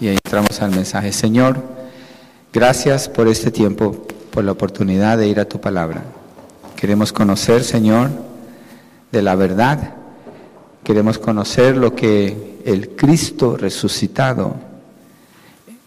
[0.00, 1.12] y ahí entramos al mensaje.
[1.12, 1.62] Señor,
[2.52, 6.02] gracias por este tiempo, por la oportunidad de ir a tu palabra.
[6.76, 8.10] Queremos conocer, Señor,
[9.10, 9.94] de la verdad.
[10.84, 14.56] Queremos conocer lo que el Cristo resucitado,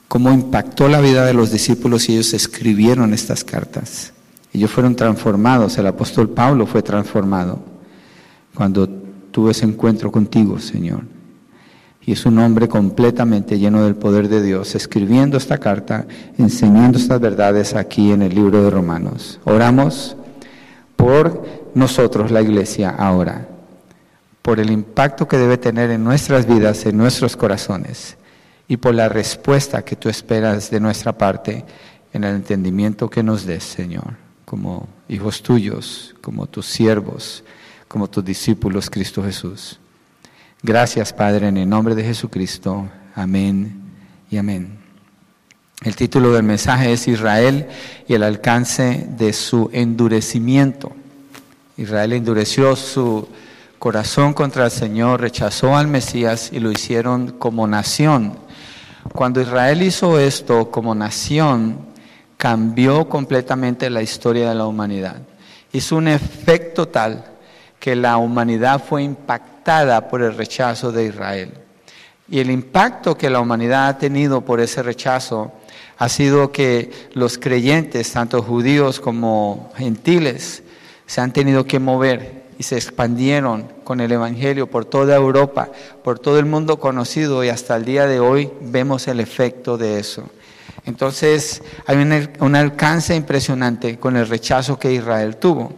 [0.07, 4.13] cómo impactó la vida de los discípulos y ellos escribieron estas cartas.
[4.51, 7.59] Ellos fueron transformados, el apóstol Pablo fue transformado
[8.55, 8.89] cuando
[9.31, 11.18] tuvo ese encuentro contigo, Señor
[12.09, 16.07] y es un hombre completamente lleno del poder de Dios, escribiendo esta carta,
[16.39, 19.39] enseñando estas verdades aquí en el libro de Romanos.
[19.43, 20.17] Oramos
[20.95, 21.45] por
[21.75, 23.47] nosotros, la iglesia, ahora,
[24.41, 28.17] por el impacto que debe tener en nuestras vidas, en nuestros corazones,
[28.67, 31.63] y por la respuesta que tú esperas de nuestra parte
[32.11, 37.43] en el entendimiento que nos des, Señor, como hijos tuyos, como tus siervos,
[37.87, 39.79] como tus discípulos, Cristo Jesús.
[40.61, 42.85] Gracias, Padre, en el nombre de Jesucristo.
[43.15, 43.79] Amén
[44.29, 44.77] y amén.
[45.83, 47.69] El título del mensaje es Israel
[48.09, 50.91] y el alcance de su endurecimiento.
[51.77, 53.29] Israel endureció su
[53.79, 58.33] corazón contra el Señor, rechazó al Mesías y lo hicieron como nación.
[59.13, 61.77] Cuando Israel hizo esto como nación,
[62.35, 65.21] cambió completamente la historia de la humanidad.
[65.71, 67.23] Hizo un efecto tal
[67.79, 69.58] que la humanidad fue impactada
[70.09, 71.51] por el rechazo de Israel.
[72.27, 75.51] Y el impacto que la humanidad ha tenido por ese rechazo
[75.99, 80.63] ha sido que los creyentes, tanto judíos como gentiles,
[81.05, 85.69] se han tenido que mover y se expandieron con el Evangelio por toda Europa,
[86.03, 89.99] por todo el mundo conocido y hasta el día de hoy vemos el efecto de
[89.99, 90.23] eso.
[90.85, 91.97] Entonces hay
[92.39, 95.73] un, alcance impresionante con el rechazo que Israel tuvo.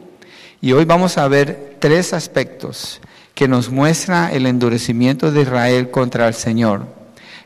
[0.62, 3.02] Y hoy vamos a ver tres aspectos
[3.34, 6.86] que nos muestra el endurecimiento de Israel contra el Señor.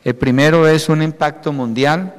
[0.03, 2.13] El primero es un impacto mundial,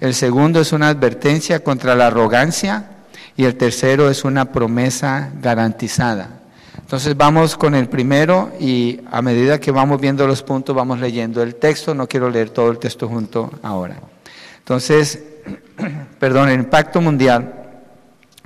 [0.00, 2.90] el segundo es una advertencia contra la arrogancia
[3.36, 6.40] y el tercero es una promesa garantizada.
[6.78, 11.42] Entonces vamos con el primero y a medida que vamos viendo los puntos vamos leyendo
[11.42, 13.96] el texto, no quiero leer todo el texto junto ahora.
[14.58, 15.22] Entonces,
[16.18, 17.63] perdón, el impacto mundial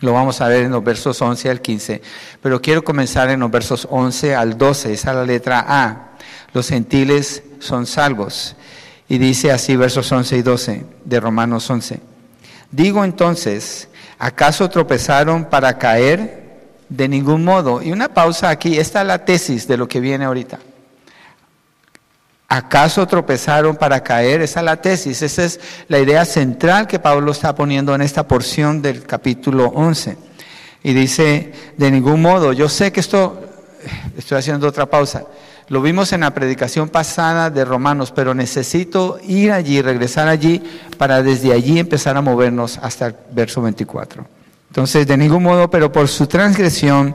[0.00, 2.00] lo vamos a ver en los versos 11 al 15,
[2.40, 6.08] pero quiero comenzar en los versos 11 al 12, esa es la letra A.
[6.52, 8.54] Los gentiles son salvos.
[9.08, 12.00] Y dice así versos 11 y 12 de Romanos 11.
[12.70, 13.88] Digo entonces,
[14.18, 16.46] ¿acaso tropezaron para caer?
[16.88, 17.82] De ningún modo.
[17.82, 20.58] Y una pausa aquí, esta es la tesis de lo que viene ahorita.
[22.50, 24.40] ¿Acaso tropezaron para caer?
[24.40, 28.26] Esa es la tesis, esa es la idea central que Pablo está poniendo en esta
[28.26, 30.16] porción del capítulo 11.
[30.82, 33.38] Y dice, de ningún modo, yo sé que esto,
[34.16, 35.24] estoy haciendo otra pausa,
[35.68, 40.62] lo vimos en la predicación pasada de Romanos, pero necesito ir allí, regresar allí,
[40.96, 44.26] para desde allí empezar a movernos hasta el verso 24.
[44.70, 47.14] Entonces, de ningún modo, pero por su transgresión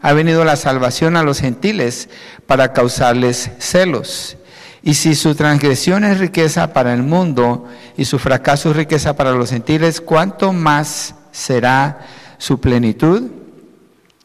[0.00, 2.08] ha venido la salvación a los gentiles
[2.48, 4.36] para causarles celos.
[4.82, 9.32] Y si su transgresión es riqueza para el mundo y su fracaso es riqueza para
[9.32, 12.00] los gentiles, ¿cuánto más será
[12.38, 13.30] su plenitud?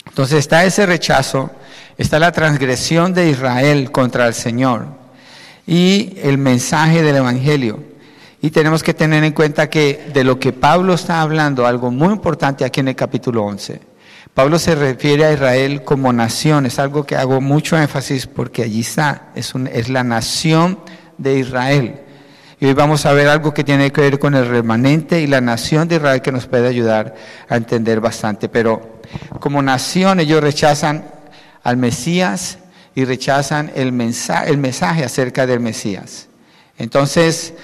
[0.07, 1.51] Entonces está ese rechazo,
[1.97, 4.88] está la transgresión de Israel contra el Señor
[5.68, 7.84] y el mensaje del Evangelio.
[8.41, 12.13] Y tenemos que tener en cuenta que de lo que Pablo está hablando, algo muy
[12.13, 13.79] importante aquí en el capítulo 11,
[14.38, 18.81] Pablo se refiere a Israel como nación, es algo que hago mucho énfasis porque allí
[18.81, 20.78] está, es, es la nación
[21.18, 22.02] de Israel.
[22.59, 25.42] Y hoy vamos a ver algo que tiene que ver con el remanente y la
[25.42, 27.16] nación de Israel que nos puede ayudar
[27.50, 28.48] a entender bastante.
[28.48, 29.00] Pero
[29.40, 31.06] como nación ellos rechazan
[31.64, 32.59] al Mesías
[32.94, 36.28] y rechazan el el mensaje acerca del Mesías.
[36.78, 37.56] Entonces,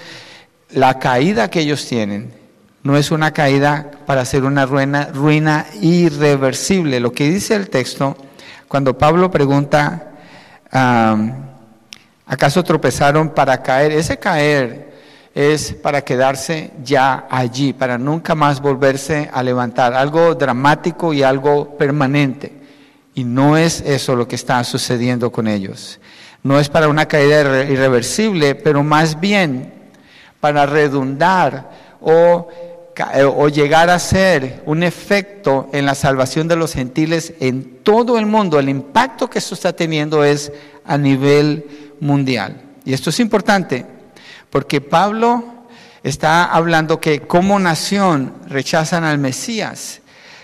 [0.70, 2.43] la caída que ellos tienen
[2.84, 7.00] no es una caída para hacer una ruina, irreversible.
[7.00, 8.14] Lo que dice el texto,
[8.68, 10.12] cuando Pablo pregunta,
[12.26, 13.92] ¿acaso tropezaron para caer?
[13.92, 14.92] Ese caer
[15.34, 21.78] es para quedarse ya allí, para nunca más volverse a levantar, algo dramático y algo
[21.78, 22.52] permanente.
[23.14, 25.98] Y no es eso lo que está sucediendo con ellos.
[26.42, 29.72] No es para una caída irreversible, pero más bien
[30.38, 31.70] para redundar
[32.02, 32.48] o
[33.36, 38.26] o llegar a ser un efecto en la salvación de los gentiles en todo el
[38.26, 40.52] mundo, el impacto que esto está teniendo es
[40.84, 42.62] a nivel mundial.
[42.84, 43.86] Y esto es importante
[44.50, 45.66] porque Pablo
[46.02, 50.00] está hablando que como nación rechazan al Mesías,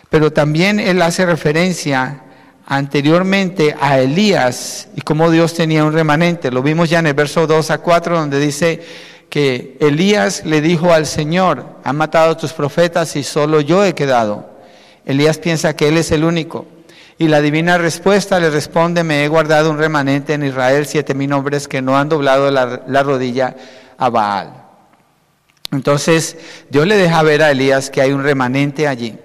[0.08, 2.23] pero también él hace referencia
[2.67, 6.50] anteriormente a Elías y cómo Dios tenía un remanente.
[6.50, 8.81] Lo vimos ya en el verso 2 a 4 donde dice
[9.31, 13.94] que Elías le dijo al Señor, han matado a tus profetas y solo yo he
[13.94, 14.50] quedado.
[15.06, 16.67] Elías piensa que él es el único.
[17.17, 21.32] Y la divina respuesta le responde, me he guardado un remanente en Israel, siete mil
[21.32, 23.55] hombres que no han doblado la, la rodilla
[23.97, 24.53] a Baal.
[25.71, 26.37] Entonces
[26.69, 29.17] Dios le deja ver a Elías que hay un remanente allí.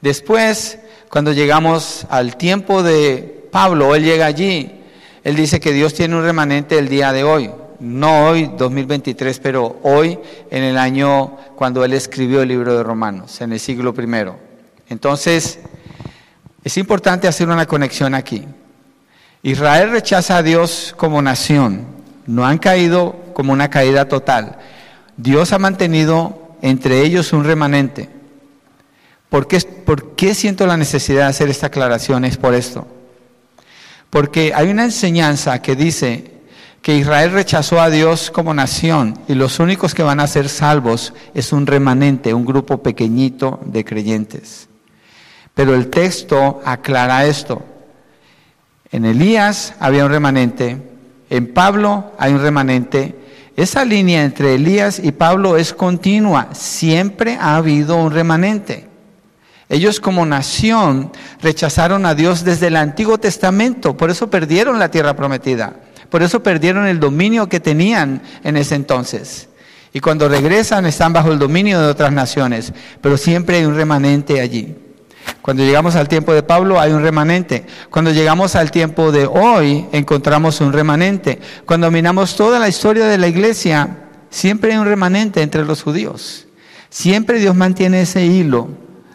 [0.00, 0.78] Después,
[1.08, 4.80] cuando llegamos al tiempo de Pablo, él llega allí,
[5.22, 7.50] él dice que Dios tiene un remanente el día de hoy
[7.82, 10.18] no hoy 2023, pero hoy
[10.50, 14.38] en el año cuando él escribió el libro de Romanos, en el siglo primero.
[14.88, 15.58] Entonces,
[16.62, 18.44] es importante hacer una conexión aquí.
[19.42, 21.84] Israel rechaza a Dios como nación,
[22.24, 24.58] no han caído como una caída total.
[25.16, 28.08] Dios ha mantenido entre ellos un remanente.
[29.28, 32.24] ¿Por qué, ¿Por qué siento la necesidad de hacer esta aclaración?
[32.24, 32.86] Es por esto.
[34.08, 36.31] Porque hay una enseñanza que dice
[36.82, 41.14] que Israel rechazó a Dios como nación y los únicos que van a ser salvos
[41.32, 44.68] es un remanente, un grupo pequeñito de creyentes.
[45.54, 47.62] Pero el texto aclara esto.
[48.90, 50.76] En Elías había un remanente,
[51.30, 53.14] en Pablo hay un remanente.
[53.56, 58.88] Esa línea entre Elías y Pablo es continua, siempre ha habido un remanente.
[59.68, 65.14] Ellos como nación rechazaron a Dios desde el Antiguo Testamento, por eso perdieron la tierra
[65.14, 65.76] prometida.
[66.12, 69.48] Por eso perdieron el dominio que tenían en ese entonces.
[69.94, 74.38] Y cuando regresan están bajo el dominio de otras naciones, pero siempre hay un remanente
[74.38, 74.76] allí.
[75.40, 77.64] Cuando llegamos al tiempo de Pablo hay un remanente.
[77.88, 81.40] Cuando llegamos al tiempo de hoy encontramos un remanente.
[81.64, 86.46] Cuando miramos toda la historia de la iglesia, siempre hay un remanente entre los judíos.
[86.90, 88.68] Siempre Dios mantiene ese hilo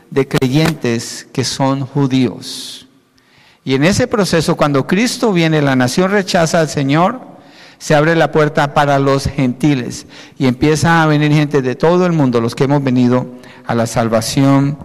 [0.09, 2.86] de creyentes que son judíos.
[3.67, 7.19] Y en ese proceso, cuando Cristo viene, la nación rechaza al Señor,
[7.77, 10.07] se abre la puerta para los gentiles
[10.39, 13.27] y empieza a venir gente de todo el mundo, los que hemos venido
[13.65, 14.77] a la salvación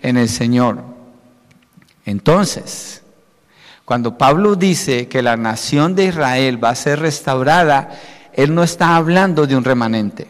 [0.00, 0.78] en el Señor.
[2.06, 3.02] Entonces,
[3.84, 7.90] cuando Pablo dice que la nación de Israel va a ser restaurada,
[8.32, 10.26] él no está hablando de un remanente.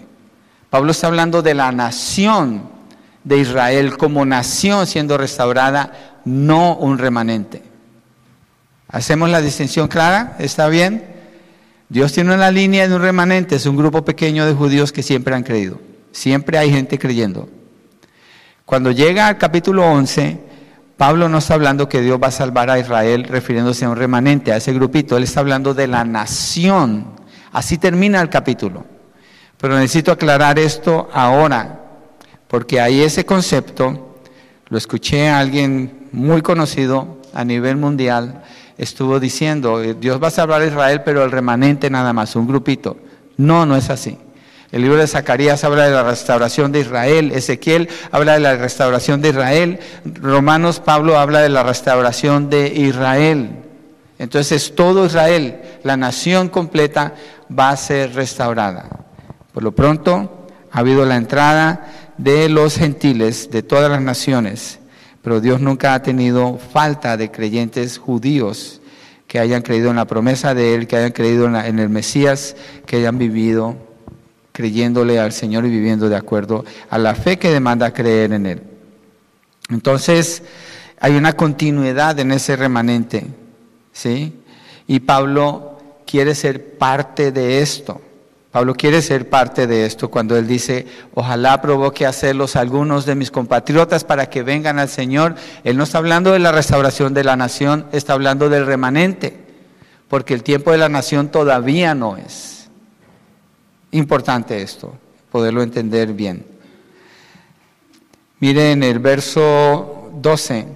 [0.69, 2.71] Pablo está hablando de la nación
[3.23, 7.70] de Israel como nación siendo restaurada, no un remanente.
[8.93, 10.37] ¿Hacemos la distinción clara?
[10.41, 11.05] ¿Está bien?
[11.89, 15.35] Dios tiene una línea de un remanente, es un grupo pequeño de judíos que siempre
[15.35, 15.81] han creído.
[16.13, 17.49] Siempre hay gente creyendo.
[18.65, 20.41] Cuando llega al capítulo 11,
[20.97, 24.53] Pablo no está hablando que Dios va a salvar a Israel refiriéndose a un remanente,
[24.53, 25.17] a ese grupito.
[25.17, 27.07] Él está hablando de la nación.
[27.53, 28.85] Así termina el capítulo.
[29.57, 31.81] Pero necesito aclarar esto ahora,
[32.49, 34.19] porque hay ese concepto,
[34.69, 38.43] lo escuché a alguien muy conocido a nivel mundial,
[38.81, 42.47] estuvo diciendo, eh, Dios va a salvar a Israel, pero el remanente nada más, un
[42.47, 42.97] grupito.
[43.37, 44.17] No, no es así.
[44.73, 49.21] El libro de Zacarías habla de la restauración de Israel, Ezequiel habla de la restauración
[49.21, 53.51] de Israel, Romanos Pablo habla de la restauración de Israel.
[54.19, 57.15] Entonces todo Israel, la nación completa,
[57.51, 58.89] va a ser restaurada.
[59.53, 64.80] Por lo pronto ha habido la entrada de los gentiles de todas las naciones
[65.23, 68.81] pero Dios nunca ha tenido falta de creyentes judíos
[69.27, 72.57] que hayan creído en la promesa de Él, que hayan creído en, el Mesías,
[72.87, 73.77] que hayan vivido
[74.53, 78.63] creyéndole al Señor y viviendo de acuerdo a la fe que demanda creer en Él.
[79.69, 80.43] Entonces,
[80.99, 83.27] hay una continuidad en ese remanente,
[83.93, 84.35] ¿sí?
[84.89, 88.01] Y Pablo quiere ser parte de esto.
[88.51, 93.31] Pablo quiere ser parte de esto cuando él dice, ojalá provoque hacerlos algunos de mis
[93.31, 95.37] compatriotas para que vengan al Señor.
[95.63, 99.37] Él no está hablando de la restauración de la nación, está hablando del remanente,
[100.09, 102.69] porque el tiempo de la nación todavía no es.
[103.93, 104.95] Importante esto,
[105.31, 106.45] poderlo entender bien.
[108.41, 110.67] Miren el verso 12,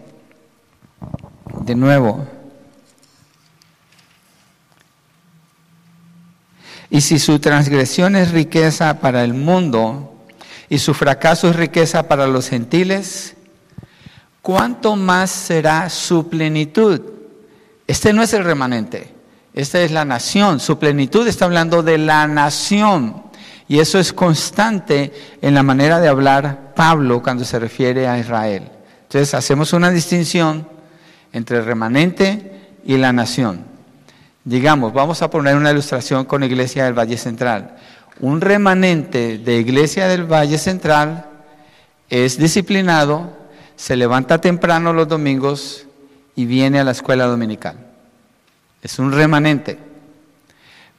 [1.62, 2.33] de nuevo.
[6.94, 10.14] Y si su transgresión es riqueza para el mundo
[10.68, 13.34] y su fracaso es riqueza para los gentiles,
[14.40, 17.00] ¿cuánto más será su plenitud?
[17.88, 19.12] Este no es el remanente,
[19.54, 20.60] esta es la nación.
[20.60, 23.24] Su plenitud está hablando de la nación.
[23.66, 28.70] Y eso es constante en la manera de hablar Pablo cuando se refiere a Israel.
[29.02, 30.68] Entonces hacemos una distinción
[31.32, 33.73] entre el remanente y la nación.
[34.44, 37.76] Digamos, vamos a poner una ilustración con Iglesia del Valle Central.
[38.20, 41.26] Un remanente de Iglesia del Valle Central
[42.10, 43.32] es disciplinado,
[43.74, 45.86] se levanta temprano los domingos
[46.36, 47.78] y viene a la escuela dominical.
[48.82, 49.78] Es un remanente.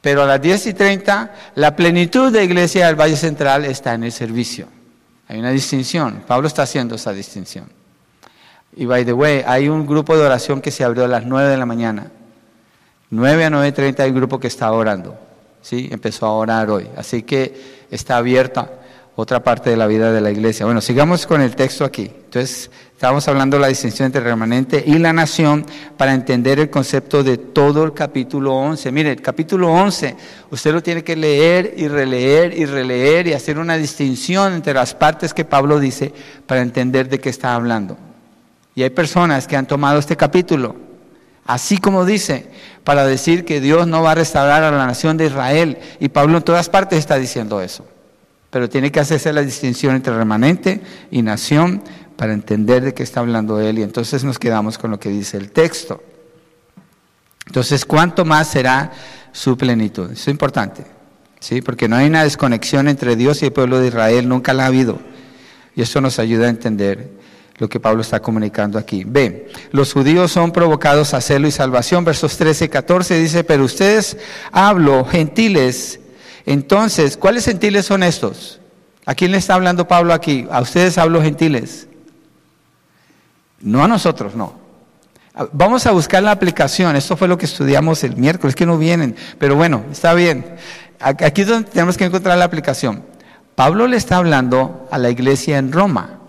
[0.02, 4.04] Pero a las 10 y 30, la plenitud de iglesia del Valle Central está en
[4.04, 4.68] el servicio.
[5.28, 6.24] Hay una distinción.
[6.28, 7.66] Pablo está haciendo esa distinción.
[8.76, 11.50] Y by the way, hay un grupo de oración que se abrió a las 9
[11.50, 12.12] de la mañana.
[13.16, 15.18] 9 a 9.30 hay un grupo que está orando.
[15.62, 15.90] ¿sí?
[15.92, 16.88] Empezó a orar hoy.
[16.96, 18.70] Así que está abierta
[19.16, 20.66] otra parte de la vida de la iglesia.
[20.66, 22.12] Bueno, sigamos con el texto aquí.
[22.14, 26.70] Entonces, estábamos hablando de la distinción entre el remanente y la nación para entender el
[26.70, 28.92] concepto de todo el capítulo 11.
[28.92, 30.16] Mire, el capítulo 11,
[30.52, 34.94] usted lo tiene que leer y releer y releer y hacer una distinción entre las
[34.94, 36.14] partes que Pablo dice
[36.46, 37.98] para entender de qué está hablando.
[38.76, 40.76] Y hay personas que han tomado este capítulo,
[41.46, 42.48] así como dice,
[42.84, 45.78] para decir que Dios no va a restaurar a la nación de Israel.
[46.00, 47.86] Y Pablo en todas partes está diciendo eso.
[48.50, 51.82] Pero tiene que hacerse la distinción entre remanente y nación
[52.16, 53.80] para entender de qué está hablando él.
[53.80, 56.04] Y entonces nos quedamos con lo que dice el texto.
[57.48, 58.92] Entonces, ¿cuánto más será
[59.32, 60.12] su plenitud?
[60.12, 60.86] Eso es importante.
[61.40, 61.62] ¿sí?
[61.62, 64.68] Porque no hay una desconexión entre Dios y el pueblo de Israel, nunca la ha
[64.68, 65.00] habido.
[65.76, 67.10] Y eso nos ayuda a entender
[67.58, 69.04] lo que Pablo está comunicando aquí.
[69.06, 72.04] Ve, los judíos son provocados a celo y salvación.
[72.04, 74.18] Versos 13 y 14 dice, pero ustedes
[74.52, 76.00] hablo, gentiles.
[76.46, 78.60] Entonces, ¿cuáles gentiles son estos?
[79.06, 80.48] ¿A quién le está hablando Pablo aquí?
[80.52, 81.88] A ustedes hablo gentiles.
[83.62, 84.66] No a nosotros, no.
[85.52, 86.96] Vamos a buscar la aplicación.
[86.96, 89.16] Esto fue lo que estudiamos el miércoles, que no vienen.
[89.38, 90.46] Pero bueno, está bien.
[91.00, 93.04] Aquí es donde tenemos que encontrar la aplicación.
[93.54, 96.20] Pablo le está hablando a la iglesia en Roma.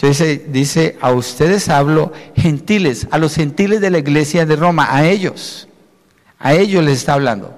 [0.00, 5.06] Entonces dice, a ustedes hablo gentiles, a los gentiles de la iglesia de Roma, a
[5.06, 5.68] ellos.
[6.38, 7.54] A ellos les está hablando,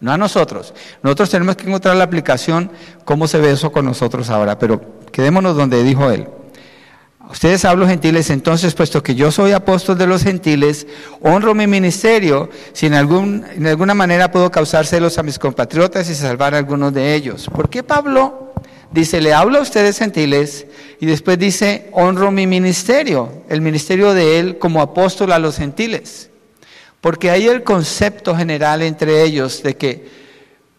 [0.00, 0.72] no a nosotros.
[1.02, 2.70] Nosotros tenemos que encontrar la aplicación,
[3.04, 4.80] cómo se ve eso con nosotros ahora, pero
[5.12, 6.26] quedémonos donde dijo él.
[7.20, 10.86] A ustedes hablo gentiles, entonces, puesto que yo soy apóstol de los gentiles,
[11.20, 16.08] honro mi ministerio, si en, algún, en alguna manera puedo causar celos a mis compatriotas
[16.08, 17.50] y salvar a algunos de ellos.
[17.54, 18.43] ¿Por qué Pablo
[18.94, 20.66] dice, le hablo a ustedes gentiles
[21.00, 26.30] y después dice, honro mi ministerio, el ministerio de él como apóstol a los gentiles.
[27.00, 30.23] Porque hay el concepto general entre ellos de que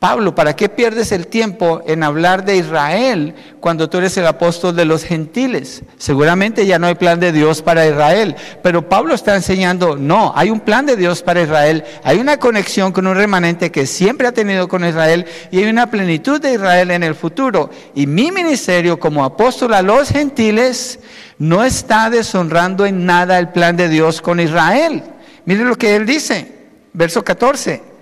[0.07, 4.75] Pablo, ¿para qué pierdes el tiempo en hablar de Israel cuando tú eres el apóstol
[4.75, 5.81] de los gentiles?
[5.97, 10.51] Seguramente ya no hay plan de Dios para Israel, pero Pablo está enseñando, no, hay
[10.51, 14.31] un plan de Dios para Israel, hay una conexión con un remanente que siempre ha
[14.31, 17.71] tenido con Israel y hay una plenitud de Israel en el futuro.
[17.95, 20.99] Y mi ministerio como apóstol a los gentiles
[21.39, 25.01] no está deshonrando en nada el plan de Dios con Israel.
[25.45, 26.53] Mire lo que él dice,
[26.93, 27.95] verso 14.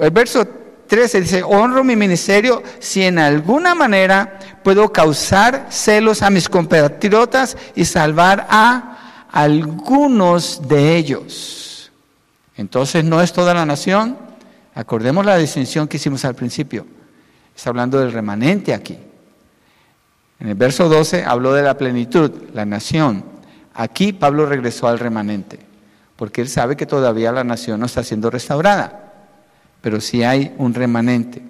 [0.00, 0.59] El verso
[0.90, 7.56] 13 dice, honro mi ministerio si en alguna manera puedo causar celos a mis compatriotas
[7.76, 11.92] y salvar a algunos de ellos.
[12.56, 14.18] Entonces no es toda la nación.
[14.74, 16.84] Acordemos la distinción que hicimos al principio.
[17.54, 18.98] Está hablando del remanente aquí.
[20.40, 23.24] En el verso 12 habló de la plenitud, la nación.
[23.74, 25.60] Aquí Pablo regresó al remanente,
[26.16, 29.09] porque él sabe que todavía la nación no está siendo restaurada
[29.80, 31.42] pero sí hay un remanente.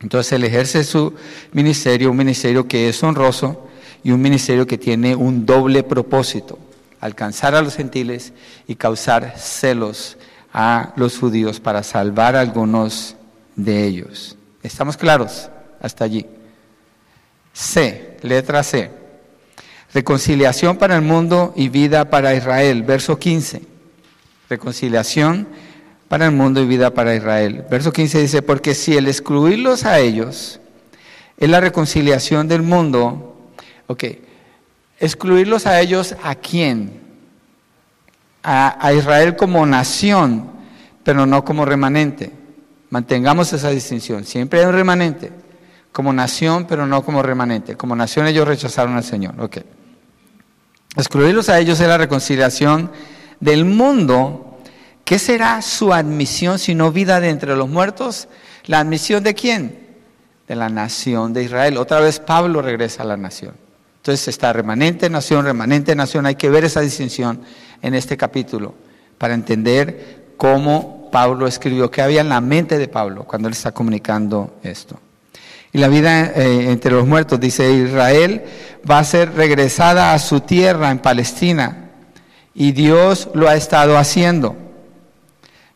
[0.00, 1.14] Entonces él ejerce su
[1.52, 3.68] ministerio, un ministerio que es honroso
[4.02, 6.58] y un ministerio que tiene un doble propósito,
[7.00, 8.32] alcanzar a los gentiles
[8.66, 10.16] y causar celos
[10.52, 13.16] a los judíos para salvar a algunos
[13.56, 14.36] de ellos.
[14.62, 15.48] ¿Estamos claros
[15.80, 16.26] hasta allí?
[17.52, 18.90] C, letra C.
[19.94, 23.62] Reconciliación para el mundo y vida para Israel, verso 15.
[24.48, 25.46] Reconciliación
[26.12, 27.64] para el mundo y vida para Israel.
[27.70, 30.60] Verso 15 dice, porque si el excluirlos a ellos
[31.38, 33.34] es la reconciliación del mundo,
[33.86, 34.04] ok,
[35.00, 37.00] excluirlos a ellos a quién?
[38.42, 40.50] A, Israel como nación,
[41.02, 42.30] pero no como remanente.
[42.90, 44.26] Mantengamos esa distinción.
[44.26, 45.32] Siempre hay un remanente,
[45.92, 47.74] como nación, pero no como remanente.
[47.78, 49.40] Como nación ellos rechazaron al Señor.
[49.40, 49.60] Ok.
[50.94, 52.90] Excluirlos a ellos es la reconciliación
[53.40, 54.51] del mundo
[55.04, 58.28] ¿Qué será su admisión si no vida de entre los muertos?
[58.66, 59.78] ¿La admisión de quién?
[60.46, 61.76] De la nación de Israel.
[61.76, 63.54] Otra vez Pablo regresa a la nación.
[63.96, 66.26] Entonces está remanente nación, remanente nación.
[66.26, 67.40] Hay que ver esa distinción
[67.82, 68.74] en este capítulo
[69.18, 73.72] para entender cómo Pablo escribió, qué había en la mente de Pablo cuando él está
[73.72, 74.98] comunicando esto.
[75.72, 78.42] Y la vida eh, entre los muertos, dice Israel,
[78.88, 81.90] va a ser regresada a su tierra en Palestina.
[82.54, 84.56] Y Dios lo ha estado haciendo.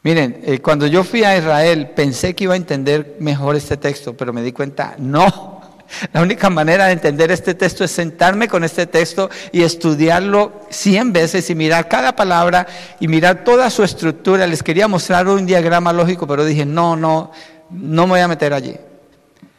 [0.06, 4.16] Miren, eh, cuando yo fui a Israel pensé que iba a entender mejor este texto,
[4.16, 5.60] pero me di cuenta, no,
[6.12, 11.12] La única manera de entender este texto es sentarme con este texto y estudiarlo cien
[11.12, 12.68] veces y mirar cada palabra
[13.00, 14.46] y mirar toda su estructura.
[14.46, 17.32] Les quería mostrar un diagrama lógico, pero dije, no, no,
[17.70, 18.76] no me voy a meter allí.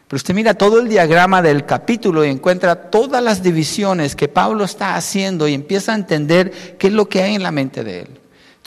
[0.07, 4.63] Pero usted mira todo el diagrama del capítulo y encuentra todas las divisiones que Pablo
[4.63, 7.99] está haciendo y empieza a entender qué es lo que hay en la mente de
[7.99, 8.07] él.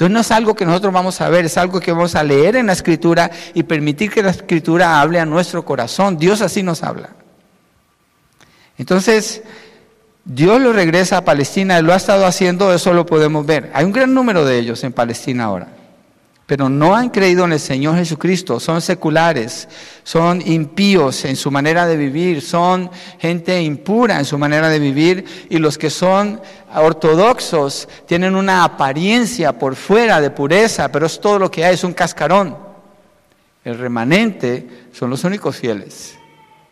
[0.01, 2.57] Entonces no es algo que nosotros vamos a ver, es algo que vamos a leer
[2.57, 6.17] en la escritura y permitir que la escritura hable a nuestro corazón.
[6.17, 7.11] Dios así nos habla.
[8.79, 9.43] Entonces,
[10.25, 13.71] Dios lo regresa a Palestina, Él lo ha estado haciendo, eso lo podemos ver.
[13.75, 15.80] Hay un gran número de ellos en Palestina ahora
[16.51, 19.69] pero no han creído en el Señor Jesucristo, son seculares,
[20.03, 22.91] son impíos en su manera de vivir, son
[23.21, 26.41] gente impura en su manera de vivir y los que son
[26.75, 31.85] ortodoxos tienen una apariencia por fuera de pureza, pero es todo lo que hay, es
[31.85, 32.57] un cascarón.
[33.65, 36.17] El remanente son los únicos fieles,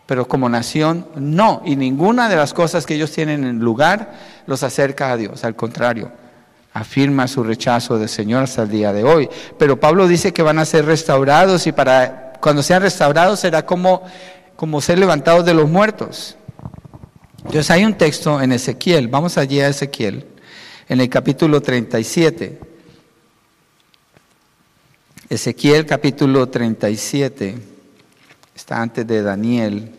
[0.07, 4.13] pero como nación no, y ninguna de las cosas que ellos tienen en lugar
[4.45, 6.11] los acerca a Dios, al contrario
[6.73, 9.29] afirma su rechazo del Señor hasta el día de hoy.
[9.59, 14.03] Pero Pablo dice que van a ser restaurados y para cuando sean restaurados será como,
[14.57, 16.37] como ser levantados de los muertos.
[17.39, 20.27] Entonces hay un texto en Ezequiel, vamos allí a Ezequiel,
[20.89, 22.61] en el capítulo 37.
[25.31, 27.59] Ezequiel capítulo 37,
[28.55, 29.95] está antes de Daniel,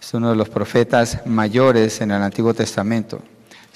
[0.00, 3.22] es uno de los profetas mayores en el Antiguo Testamento.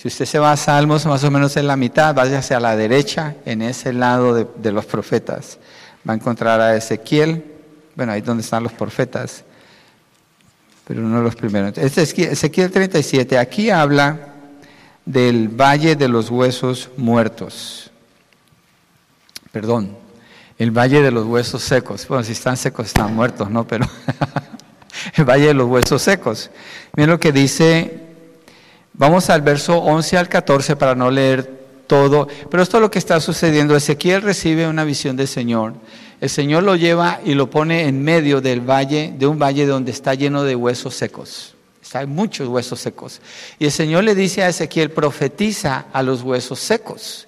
[0.04, 2.76] Si usted se va a Salmos, más o menos en la mitad, vaya hacia la
[2.76, 5.56] derecha, en ese lado de, los profetas.
[6.06, 7.42] Va a encontrar a Ezequiel,
[7.96, 9.44] bueno, ahí donde están los profetas,
[10.86, 11.78] pero uno de los primeros.
[11.78, 14.34] Este es Ezequiel 37, aquí habla
[15.06, 17.90] del valle de los huesos muertos.
[19.52, 19.96] Perdón,
[20.58, 22.06] el valle de los huesos secos.
[22.06, 23.66] Bueno, si están secos están muertos, ¿no?
[23.66, 23.88] Pero
[25.14, 26.50] el valle de los huesos secos.
[26.94, 28.03] Miren lo que dice
[28.96, 33.00] Vamos al verso 11 al 14 para no leer todo, pero esto es lo que
[33.00, 33.74] está sucediendo.
[33.74, 35.74] Ezequiel recibe una visión del Señor.
[36.20, 39.90] El Señor lo lleva y lo pone en medio del valle, de un valle donde
[39.90, 41.56] está lleno de huesos secos.
[41.92, 43.20] Hay muchos huesos secos.
[43.58, 47.26] Y el Señor le dice a Ezequiel, profetiza a los huesos secos.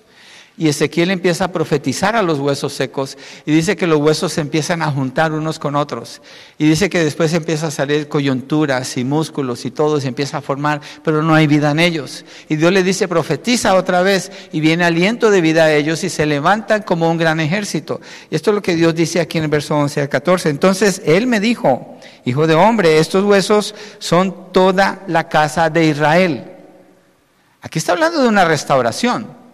[0.59, 4.40] Y Ezequiel empieza a profetizar a los huesos secos y dice que los huesos se
[4.40, 6.23] empiezan a juntar unos con otros.
[6.57, 10.40] Y dice que después empieza a salir coyunturas y músculos y todo se empieza a
[10.40, 12.25] formar, pero no hay vida en ellos.
[12.49, 16.09] Y Dios le dice, profetiza otra vez y viene aliento de vida a ellos y
[16.09, 18.01] se levantan como un gran ejército.
[18.31, 20.49] Y esto es lo que Dios dice aquí en el verso 11 al 14.
[20.49, 26.45] Entonces Él me dijo, hijo de hombre, estos huesos son toda la casa de Israel.
[27.61, 29.45] Aquí está hablando de una restauración.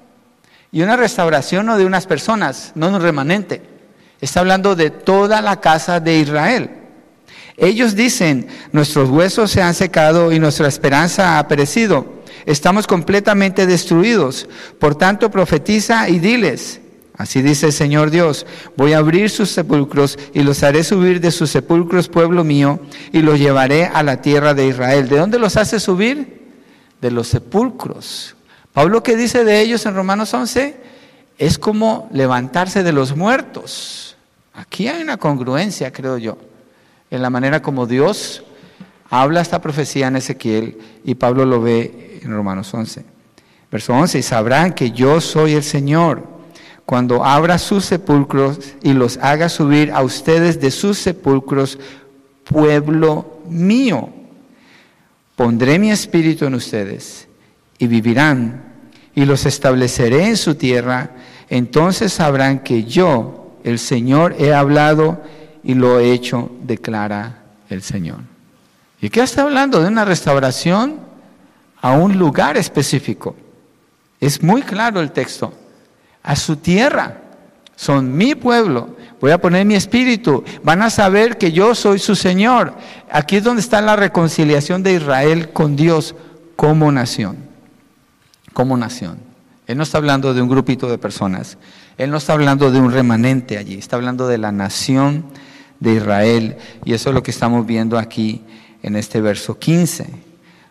[0.72, 3.60] Y una restauración no de unas personas, no de un remanente.
[4.22, 6.70] Está hablando de toda la casa de Israel.
[7.58, 12.22] Ellos dicen, nuestros huesos se han secado y nuestra esperanza ha perecido.
[12.46, 14.48] Estamos completamente destruidos.
[14.78, 16.80] Por tanto, profetiza y diles,
[17.18, 21.30] así dice el Señor Dios, voy a abrir sus sepulcros y los haré subir de
[21.30, 22.80] sus sepulcros, pueblo mío,
[23.12, 25.08] y los llevaré a la tierra de Israel.
[25.10, 26.40] ¿De dónde los hace subir?
[27.02, 28.36] De los sepulcros.
[28.72, 30.76] Pablo que dice de ellos en Romanos 11
[31.38, 34.16] es como levantarse de los muertos.
[34.54, 36.38] Aquí hay una congruencia, creo yo,
[37.10, 38.44] en la manera como Dios
[39.10, 43.04] habla esta profecía en Ezequiel y Pablo lo ve en Romanos 11.
[43.70, 46.26] Verso 11, y sabrán que yo soy el Señor
[46.86, 51.78] cuando abra sus sepulcros y los haga subir a ustedes de sus sepulcros,
[52.44, 54.10] pueblo mío.
[55.36, 57.28] Pondré mi espíritu en ustedes
[57.82, 58.62] y vivirán,
[59.12, 61.10] y los estableceré en su tierra,
[61.50, 65.20] entonces sabrán que yo, el Señor, he hablado
[65.64, 68.18] y lo he hecho, declara el Señor.
[69.00, 69.82] ¿Y qué está hablando?
[69.82, 71.00] De una restauración
[71.80, 73.34] a un lugar específico.
[74.20, 75.52] Es muy claro el texto.
[76.22, 77.20] A su tierra.
[77.74, 78.94] Son mi pueblo.
[79.20, 80.44] Voy a poner mi espíritu.
[80.62, 82.74] Van a saber que yo soy su Señor.
[83.10, 86.14] Aquí es donde está la reconciliación de Israel con Dios
[86.54, 87.50] como nación
[88.52, 89.18] como nación.
[89.66, 91.56] Él no está hablando de un grupito de personas,
[91.96, 95.24] Él no está hablando de un remanente allí, está hablando de la nación
[95.80, 96.56] de Israel.
[96.84, 98.42] Y eso es lo que estamos viendo aquí
[98.82, 100.06] en este verso 15.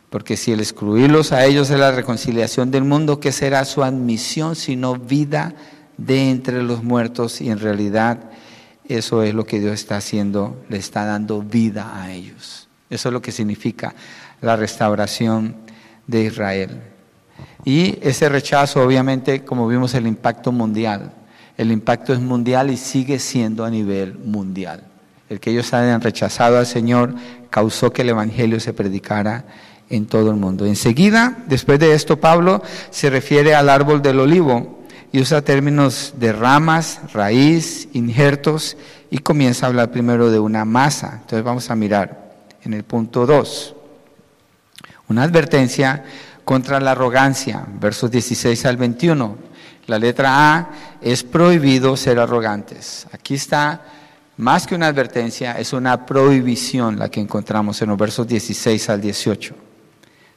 [0.10, 4.56] Porque si el excluirlos a ellos es la reconciliación del mundo, ¿qué será su admisión
[4.56, 5.54] sino vida
[5.98, 7.40] de entre los muertos?
[7.40, 8.20] Y en realidad
[8.86, 12.68] eso es lo que Dios está haciendo, le está dando vida a ellos.
[12.90, 13.96] Eso es lo que significa
[14.42, 15.56] la restauración
[16.08, 16.91] de Israel.
[17.64, 21.14] Y ese rechazo, obviamente, como vimos, el impacto mundial.
[21.58, 24.86] El impacto es mundial y sigue siendo a nivel mundial.
[25.30, 27.16] el que ellos hayan rechazado al Señor,
[27.50, 29.46] causó que el Evangelio se predicara
[29.90, 30.66] en todo el mundo.
[30.66, 36.34] Enseguida, después de esto, Pablo se refiere al árbol del olivo y usa términos de
[36.34, 38.78] ramas, raíz, injertos
[39.10, 41.20] y comienza a hablar primero de una masa.
[41.22, 43.76] Entonces vamos a mirar en el punto 2.
[45.10, 46.06] Una advertencia
[46.52, 49.38] contra la arrogancia, versos 16 al 21.
[49.88, 53.08] La letra A es prohibido ser arrogantes.
[53.14, 53.82] Aquí está
[54.36, 59.00] más que una advertencia, es una prohibición la que encontramos en los versos 16 al
[59.00, 59.56] 18.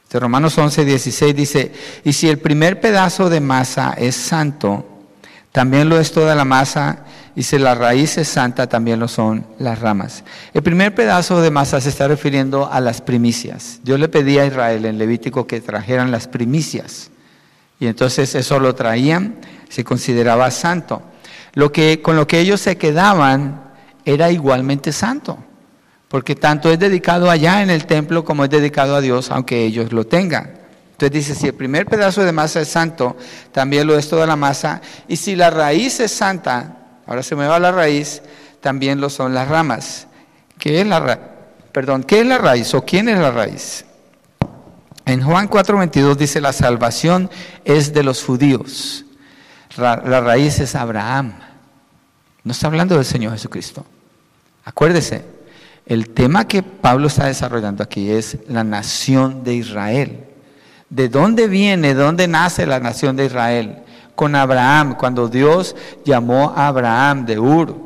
[0.09, 1.73] De Romanos 11, 16 dice,
[2.05, 4.94] y si el primer pedazo de masa es santo,
[5.55, 9.47] también lo es toda la masa, y si la raíz es santa, también lo son
[9.57, 10.25] las ramas.
[10.53, 13.79] El primer pedazo de masa se está refiriendo a las primicias.
[13.81, 17.09] Dios le pedía a Israel en Levítico que trajeran las primicias,
[17.79, 19.35] y entonces eso lo traían,
[19.69, 21.01] se consideraba santo.
[21.53, 23.63] Lo que, con lo que ellos se quedaban
[24.03, 25.39] era igualmente santo
[26.09, 29.91] porque tanto es dedicado allá en el templo como es dedicado a Dios, aunque ellos
[29.91, 30.64] lo tengan.
[30.95, 33.17] Entonces dice, si el primer pedazo de masa es santo,
[33.51, 34.79] también lo es toda la masa,
[35.09, 38.21] y si la raíz es santa, ahora se me va la raíz,
[38.61, 40.07] también lo son las ramas.
[40.57, 41.19] ¿Qué es la,
[41.73, 43.83] perdón, ¿qué es la raíz o quién es la raíz?
[45.05, 47.29] En Juan 4:22 dice, la salvación
[47.65, 49.03] es de los judíos.
[49.75, 51.33] La raíz es Abraham.
[52.45, 53.85] No está hablando del Señor Jesucristo.
[54.63, 55.25] Acuérdese,
[55.85, 60.34] el tema que Pablo está desarrollando aquí es la nación de Israel.
[60.89, 63.79] ¿De dónde viene, de dónde nace la nación de Israel?
[64.15, 67.85] Con Abraham, cuando Dios llamó a Abraham de Ur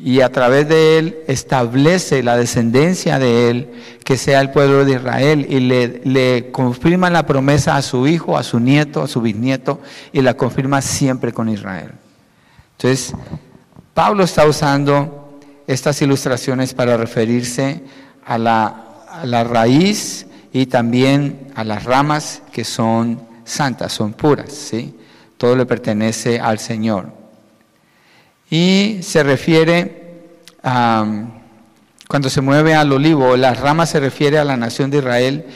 [0.00, 3.70] y a través de él establece la descendencia de él,
[4.04, 8.44] que sea el pueblo de Israel, y le, confirma la promesa a su hijo, a
[8.44, 9.80] su nieto, a su bisnieto,
[10.12, 11.90] y la confirma siempre con Israel.
[12.76, 13.12] Entonces,
[13.92, 17.82] Pablo está usando estas ilustraciones para referirse
[18.24, 18.84] a la,
[19.42, 20.27] raíz
[20.58, 24.92] y también a las ramas que son santas, son puras, ¿sí?
[25.36, 27.12] Todo le pertenece al Señor.
[28.50, 30.30] Y se refiere
[30.64, 31.06] a,
[32.08, 35.46] cuando se mueve al olivo, las ramas se refiere a la nación de Israel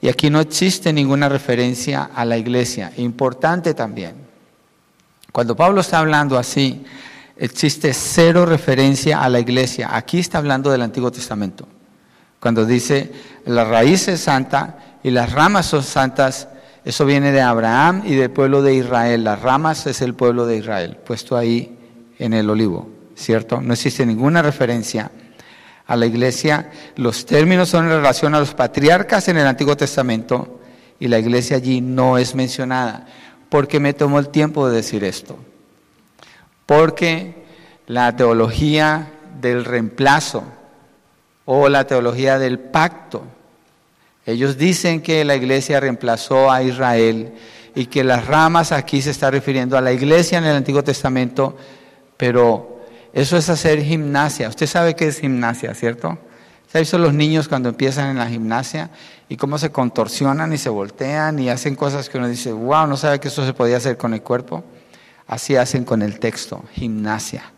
[0.00, 2.92] y aquí no existe ninguna referencia a la iglesia.
[2.98, 4.14] Importante también.
[5.32, 6.84] Cuando Pablo está hablando así,
[7.36, 9.88] existe cero referencia a la iglesia.
[9.90, 11.66] Aquí está hablando del Antiguo Testamento.
[12.42, 13.12] Cuando dice
[13.46, 16.48] la raíz es santa y las ramas son santas,
[16.84, 19.22] eso viene de Abraham y del pueblo de Israel.
[19.22, 21.78] Las ramas es el pueblo de Israel, puesto ahí
[22.18, 23.60] en el olivo, ¿cierto?
[23.60, 25.12] No existe ninguna referencia
[25.86, 26.68] a la iglesia.
[26.96, 30.58] Los términos son en relación a los patriarcas en el Antiguo Testamento
[30.98, 33.06] y la iglesia allí no es mencionada.
[33.48, 35.38] porque me tomó el tiempo de decir esto?
[36.66, 37.44] porque
[37.86, 40.44] la teología del reemplazo
[41.44, 43.24] o la teología del pacto,
[44.24, 47.32] ellos dicen que la iglesia reemplazó a Israel
[47.74, 51.56] y que las ramas aquí se está refiriendo a la iglesia en el Antiguo Testamento,
[52.16, 52.80] pero
[53.12, 54.48] eso es hacer gimnasia.
[54.48, 56.18] Usted sabe qué es gimnasia, ¿cierto?
[56.70, 58.90] ¿Se ha visto los niños cuando empiezan en la gimnasia
[59.28, 62.96] y cómo se contorsionan y se voltean y hacen cosas que uno dice, wow, no
[62.96, 64.64] sabe que eso se podía hacer con el cuerpo?
[65.26, 67.52] Así hacen con el texto, gimnasia.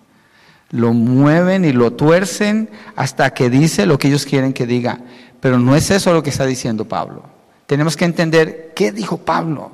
[0.75, 4.99] Lo mueven y lo tuercen hasta que dice lo que ellos quieren que diga.
[5.39, 7.23] Pero no es eso lo que está diciendo Pablo.
[7.67, 9.71] Tenemos que entender qué dijo Pablo.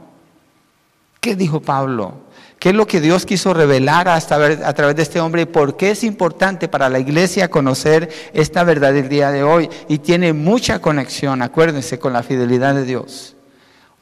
[1.18, 2.12] ¿Qué dijo Pablo?
[2.58, 5.42] ¿Qué es lo que Dios quiso revelar hasta a través de este hombre?
[5.42, 9.70] ¿Y por qué es importante para la iglesia conocer esta verdad del día de hoy?
[9.88, 13.36] Y tiene mucha conexión, acuérdense, con la fidelidad de Dios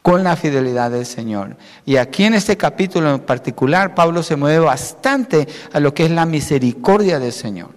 [0.08, 1.54] con la fidelidad del Señor.
[1.84, 6.10] Y aquí en este capítulo en particular, Pablo se mueve bastante a lo que es
[6.10, 7.68] la misericordia del Señor.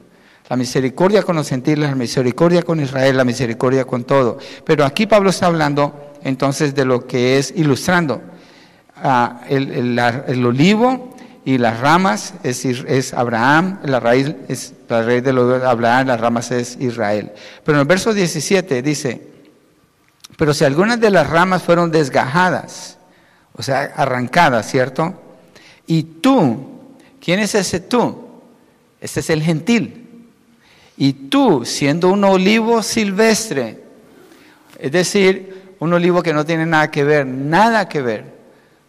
[0.47, 4.37] La misericordia con los gentiles, la misericordia con Israel, la misericordia con todo.
[4.63, 8.21] Pero aquí Pablo está hablando entonces de lo que es ilustrando.
[8.95, 11.13] Ah, el, el, olivo
[11.43, 15.31] y las ramas es, es, Abraham, la raíz es la raíz de
[15.65, 17.33] Abraham, las ramas es Israel.
[17.65, 19.30] Pero en el verso 17 dice,
[20.41, 22.97] pero si algunas de las ramas fueron desgajadas,
[23.53, 25.13] o sea, arrancadas, ¿cierto?
[25.85, 26.79] Y tú,
[27.23, 28.41] ¿quién es ese tú?
[28.99, 30.25] Este es el gentil.
[30.97, 33.83] Y tú, siendo un olivo silvestre,
[34.79, 38.25] es decir, un olivo que no tiene nada que ver, nada que ver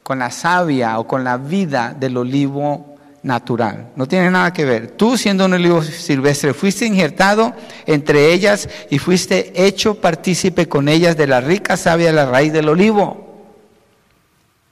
[0.03, 2.92] con la savia o con la vida del olivo
[3.23, 4.91] natural, no tiene nada que ver.
[4.93, 7.55] Tú siendo un olivo silvestre fuiste injertado
[7.87, 12.53] entre ellas y fuiste hecho partícipe con ellas de la rica savia de la raíz
[12.53, 13.45] del olivo.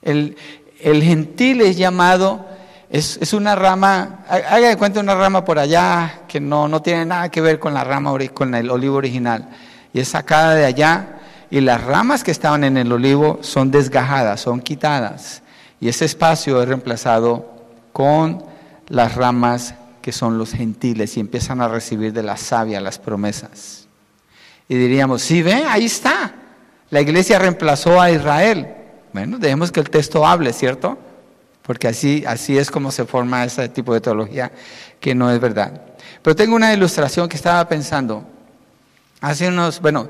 [0.02, 0.36] El,
[0.80, 2.46] el gentil es llamado
[2.90, 7.28] Es, una rama, haga de cuenta una rama por allá que no, no tiene nada
[7.28, 9.48] que ver con la rama, con el olivo original.
[9.92, 14.40] Y es sacada de allá y las ramas que estaban en el olivo son desgajadas,
[14.40, 15.42] son quitadas.
[15.80, 17.59] Y ese espacio es reemplazado
[17.92, 18.44] con
[18.88, 23.86] las ramas que son los gentiles y empiezan a recibir de la savia las promesas.
[24.68, 26.32] Y diríamos, sí, ve, ahí está.
[26.90, 28.68] La iglesia reemplazó a Israel.
[29.12, 30.98] Bueno, dejemos que el texto hable, ¿cierto?
[31.62, 34.50] Porque así, así es como se forma ese tipo de teología
[34.98, 35.82] que no es verdad.
[36.22, 38.24] Pero tengo una ilustración que estaba pensando.
[39.20, 40.08] Hace unos, bueno,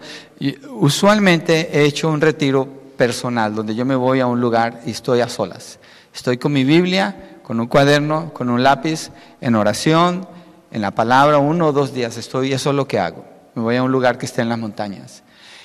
[0.70, 2.66] usualmente he hecho un retiro
[2.96, 5.78] personal donde yo me voy a un lugar y estoy a solas.
[6.14, 9.10] Estoy con mi Biblia, con un cuaderno, con un lápiz,
[9.40, 10.28] en oración,
[10.70, 13.24] en la palabra, uno o dos días estoy, eso es lo que hago.
[13.56, 15.24] Me voy a un lugar que esté en las montañas.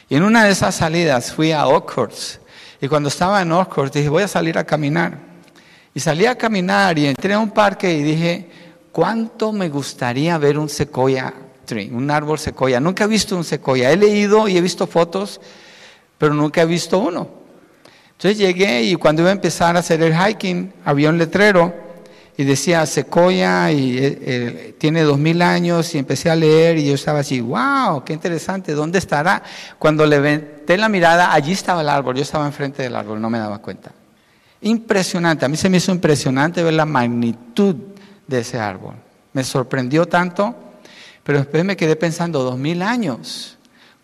[0.10, 2.38] Y en una de esas salidas fui a Oakhurst.
[2.82, 5.20] Y cuando estaba en Oakhurst dije, voy a salir a caminar.
[5.94, 8.50] Y salí a caminar y entré a un parque y dije,
[8.92, 12.80] ¿cuánto me gustaría ver un sequoia tree, un árbol sequoia?
[12.80, 13.92] Nunca he visto un sequoia.
[13.92, 15.40] He leído y he visto fotos,
[16.18, 17.45] pero nunca he visto uno.
[18.18, 21.74] Entonces llegué y cuando iba a empezar a hacer el hiking, había un letrero
[22.38, 26.86] y decía secoya y eh, eh, tiene dos mil años y empecé a leer y
[26.86, 29.42] yo estaba así, wow, qué interesante, ¿dónde estará?
[29.80, 33.38] Cuando levanté la mirada, allí estaba el árbol, yo estaba enfrente del árbol, no me
[33.38, 33.92] daba cuenta.
[34.62, 37.76] Impresionante, a mí se me hizo impresionante ver la magnitud
[38.28, 38.96] de ese árbol.
[39.34, 40.56] Me sorprendió tanto,
[41.24, 43.55] pero después me quedé pensando, dos mil años.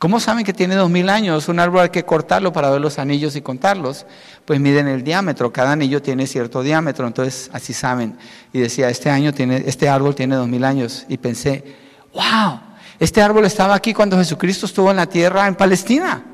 [0.01, 1.47] ¿Cómo saben que tiene dos mil años?
[1.47, 4.07] Un árbol hay que cortarlo para ver los anillos y contarlos.
[4.45, 8.17] Pues miden el diámetro, cada anillo tiene cierto diámetro, entonces así saben.
[8.51, 11.05] Y decía, este, año tiene, este árbol tiene dos mil años.
[11.07, 11.75] Y pensé,
[12.15, 12.59] wow,
[12.97, 16.25] este árbol estaba aquí cuando Jesucristo estuvo en la tierra en Palestina.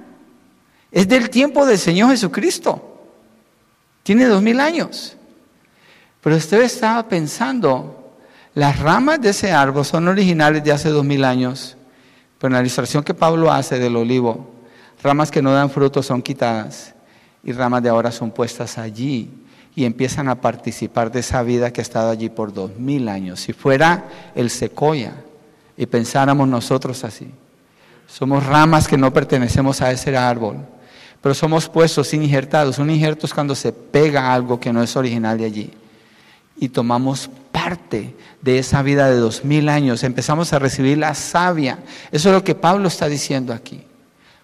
[0.89, 3.09] Es del tiempo del Señor Jesucristo.
[4.01, 5.17] Tiene dos mil años.
[6.21, 8.15] Pero usted estaba pensando,
[8.53, 11.76] las ramas de ese árbol son originales de hace dos mil años
[12.39, 14.47] pero en la ilustración que Pablo hace del olivo,
[15.01, 16.93] ramas que no dan fruto son quitadas
[17.43, 19.29] y ramas de ahora son puestas allí
[19.75, 23.39] y empiezan a participar de esa vida que ha estado allí por dos mil años.
[23.39, 25.13] Si fuera el secoya
[25.75, 27.31] y pensáramos nosotros así,
[28.07, 30.57] somos ramas que no pertenecemos a ese árbol,
[31.21, 32.79] pero somos puestos injertados.
[32.79, 35.73] Un injerto es cuando se pega algo que no es original de allí
[36.59, 41.79] y tomamos parte de esa vida de dos mil años, empezamos a recibir la savia.
[42.11, 43.83] Eso es lo que Pablo está diciendo aquí.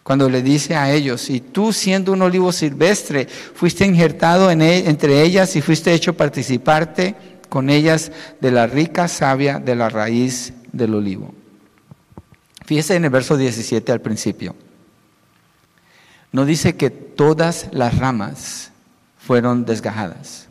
[0.04, 4.90] Cuando le dice a ellos, y tú siendo un olivo silvestre, fuiste injertado en e,
[4.90, 7.16] entre ellas y fuiste hecho participarte
[7.48, 11.34] con ellas de la rica savia de la raíz del olivo.
[12.66, 14.56] Fíjese en el verso 17 al principio.
[16.34, 18.72] No dice que todas las ramas
[19.20, 20.43] fueron desgajadas.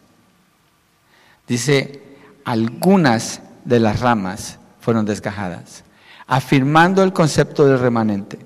[1.47, 2.03] Dice,
[2.45, 5.85] algunas de las ramas fueron desgajadas,
[6.27, 8.39] afirmando el concepto del remanente.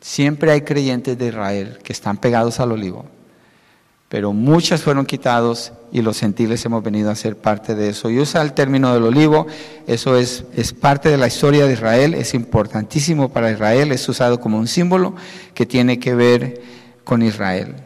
[0.00, 3.04] Siempre hay creyentes de Israel que están pegados al olivo,
[4.08, 8.10] pero muchas fueron quitados y los gentiles hemos venido a ser parte de eso.
[8.10, 9.46] Y usa el término del olivo,
[9.86, 14.40] eso es, es parte de la historia de Israel, es importantísimo para Israel, es usado
[14.40, 15.14] como un símbolo
[15.54, 16.62] que tiene que ver
[17.04, 17.76] con Israel.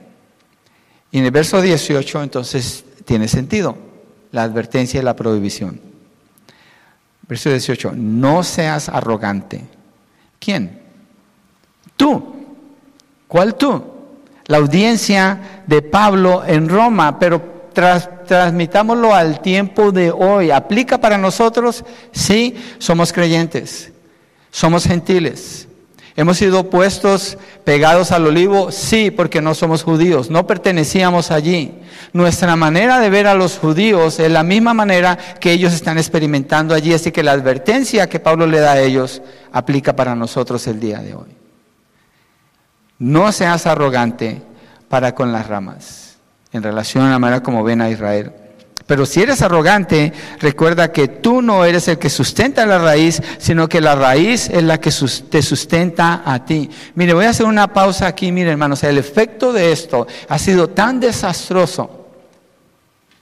[1.11, 3.86] Y en el verso 18 entonces tiene sentido
[4.33, 5.81] la advertencia y la prohibición.
[7.29, 9.65] Verso 18, no seas arrogante.
[10.39, 10.81] ¿Quién?
[11.97, 12.35] Tú.
[13.27, 13.83] ¿Cuál tú?
[14.47, 20.51] La audiencia de Pablo en Roma, pero transmitámoslo al tiempo de hoy.
[20.51, 21.85] ¿Aplica para nosotros?
[22.13, 23.93] Sí, somos creyentes,
[24.51, 25.67] somos gentiles,
[26.17, 28.73] ¿Hemos sido puestos pegados al olivo?
[28.73, 31.75] Sí, porque no somos judíos, no pertenecíamos allí.
[32.15, 36.75] Nuestra manera de ver a los judíos es la misma manera que ellos están experimentando
[36.75, 39.21] allí, así que la advertencia que Pablo le da a ellos
[39.53, 41.37] aplica para nosotros el día de hoy.
[42.99, 44.41] No seas arrogante
[44.89, 46.17] para con las ramas
[46.51, 48.33] en relación a la manera como ven a Israel.
[48.87, 53.69] Pero si eres arrogante, recuerda que tú no eres el que sustenta la raíz, sino
[53.69, 54.93] que la raíz es la que
[55.29, 56.71] te sustenta a ti.
[56.95, 60.69] Mire, voy a hacer una pausa aquí, mire hermanos, el efecto de esto ha sido
[60.69, 62.07] tan desastroso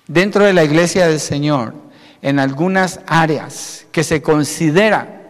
[0.06, 1.74] dentro de la iglesia del Señor
[2.20, 5.22] en algunas áreas que se considera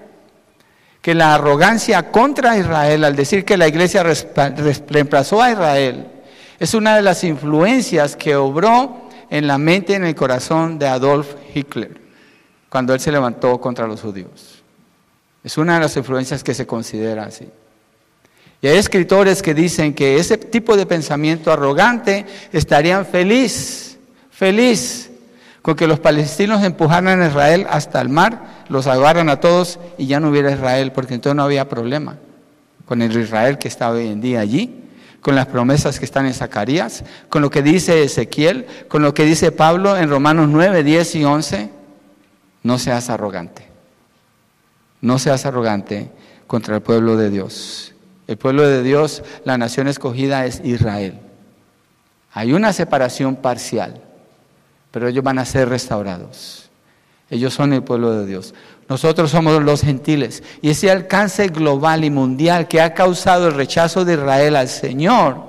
[1.01, 6.09] que la arrogancia contra Israel al decir que la iglesia reemplazó a Israel
[6.59, 10.87] es una de las influencias que obró en la mente y en el corazón de
[10.87, 12.05] Adolf Hitler
[12.75, 14.65] cuando él se levantó contra los judíos.
[15.45, 17.47] Es una de las influencias que se considera así.
[18.61, 23.97] Y hay escritores que dicen que ese tipo de pensamiento arrogante estarían feliz,
[24.29, 25.13] feliz
[25.63, 30.09] Con que los palestinos empujaran a Israel hasta el mar, los agarran a todos y
[30.09, 32.17] ya no hubiera Israel, porque entonces no había problema
[32.87, 34.84] con el Israel que está hoy en día allí,
[35.25, 39.25] con las promesas que están en Zacarías, con lo que dice Ezequiel, con lo que
[39.25, 41.71] dice Pablo en Romanos 9, 10 y 11.
[42.63, 43.67] No seas arrogante.
[45.01, 46.13] No seas arrogante
[46.47, 47.95] contra el pueblo de Dios.
[48.27, 51.19] El pueblo de Dios, la nación escogida es Israel.
[52.33, 54.01] Hay una separación parcial
[54.95, 56.64] pero ellos van a ser restaurados.
[57.31, 58.55] Ellos son el pueblo de Dios.
[58.89, 60.43] Nosotros somos los gentiles.
[60.61, 65.43] Y ese alcance global y mundial que ha causado el rechazo de Israel al Señor,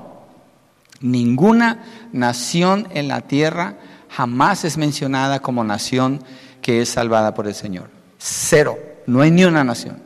[1.01, 1.83] ninguna
[2.13, 3.75] nación en la tierra
[4.09, 6.23] jamás es mencionada como nación
[6.61, 7.89] que es salvada por el Señor.
[8.17, 8.77] Cero.
[9.05, 10.01] No hay ni una nación.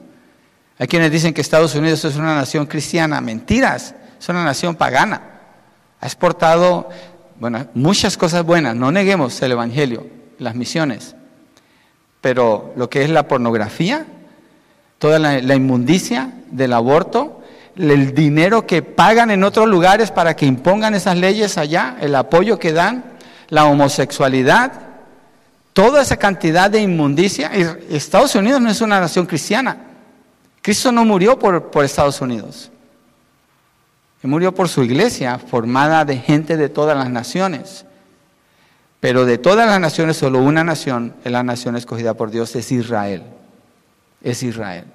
[0.77, 3.21] Hay quienes dicen que Estados Unidos es una nación cristiana.
[3.21, 3.95] Mentiras.
[4.19, 5.21] Es una nación pagana.
[6.01, 6.89] Ha exportado
[7.39, 10.07] bueno, muchas cosas buenas, no neguemos el Evangelio,
[10.39, 11.15] las misiones,
[12.21, 14.05] pero lo que es la pornografía,
[14.97, 17.41] toda la, inmundicia del aborto,
[17.77, 22.59] el dinero que pagan en otros lugares para que impongan esas leyes allá, el apoyo
[22.59, 23.05] que dan,
[23.47, 24.73] la homosexualidad,
[25.73, 27.51] toda esa cantidad de inmundicia.
[27.89, 29.77] Estados Unidos no es una nación cristiana.
[30.61, 32.69] Cristo no murió por, por Estados Unidos.
[34.21, 37.85] Él murió por su iglesia, formada de gente de todas las naciones.
[38.99, 42.71] Pero de todas las naciones, solo una nación es la nación escogida por Dios, es
[42.71, 43.23] Israel.
[44.21, 44.85] Es Israel.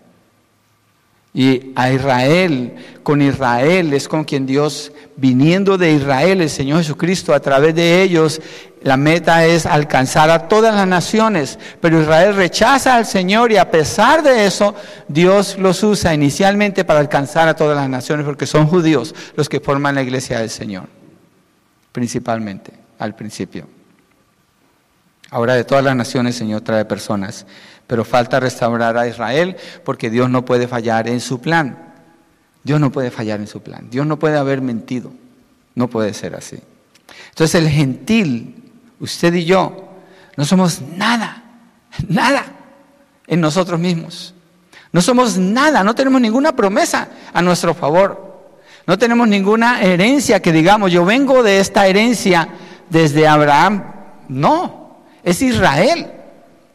[1.37, 7.35] Y a Israel, con Israel es con quien Dios, viniendo de Israel, el Señor Jesucristo,
[7.35, 8.41] a través de ellos,
[8.83, 11.59] la meta es alcanzar a todas las naciones.
[11.81, 14.77] Pero Israel rechaza al Señor y a pesar de eso,
[15.09, 19.59] Dios los usa inicialmente para alcanzar a todas las naciones, porque son judíos los que
[19.59, 20.85] forman la iglesia del Señor,
[21.91, 23.74] principalmente, al principio.
[25.35, 27.45] Ahora de todas las naciones Señor trae personas
[27.87, 31.93] pero falta restaurar a Israel porque Dios no puede fallar en su plan.
[32.63, 33.89] Dios no puede fallar en su plan.
[33.91, 35.13] Dios no puede haber mentido.
[35.75, 36.59] No puede ser así.
[37.31, 39.89] Entonces el gentil, usted y yo,
[40.37, 41.43] no somos nada,
[42.09, 42.45] nada
[43.27, 44.35] en nosotros mismos.
[44.93, 48.33] No somos nada, no tenemos ninguna promesa a nuestro favor.
[48.87, 52.49] No tenemos ninguna herencia que digamos, yo vengo de esta herencia
[52.89, 53.85] desde Abraham.
[54.29, 54.84] No,
[55.25, 56.13] es Israel.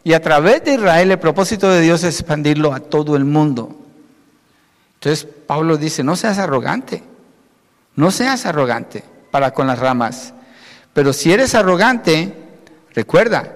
[0.04, 3.76] Y a través de Israel el propósito de Dios es expandirlo a todo el mundo.
[4.96, 7.04] Entonces Pablo dice, no seas arrogante,
[7.96, 10.34] no seas arrogante para con las ramas.
[10.94, 12.34] Pero si eres arrogante,
[12.94, 13.56] recuerda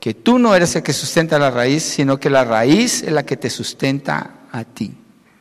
[0.00, 3.22] que tú no eres el que sustenta la raíz, sino que la raíz es la
[3.22, 4.92] que te sustenta a ti,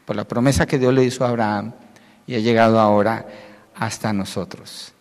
[0.06, 1.74] por la promesa que Dios le hizo a Abraham
[2.28, 3.26] y ha llegado ahora
[3.76, 4.94] hasta nosotros.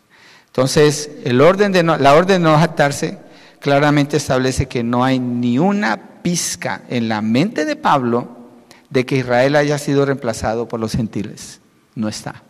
[0.46, 3.18] Entonces, el orden de la orden de no jactarse
[3.60, 8.40] claramente establece que no hay ni una pizca en la mente de Pablo
[8.88, 11.60] de que Israel haya sido reemplazado por los gentiles.
[11.94, 12.42] No está.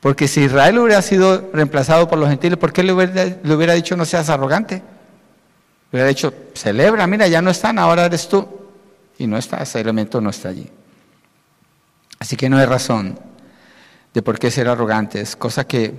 [0.00, 4.04] Porque si Israel hubiera sido reemplazado por los gentiles, ¿por qué le hubiera, dicho no
[4.04, 4.76] seas arrogante?
[4.76, 8.46] Le hubiera dicho, celebra, mira, ya no están, ahora eres tú.
[9.18, 10.68] Y no está, ese elemento no está allí.
[12.20, 13.18] Así que no hay razón
[14.14, 15.92] de por qué ser arrogantes, cosa que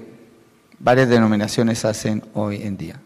[0.80, 3.02] varias denominaciones hacen hoy en día.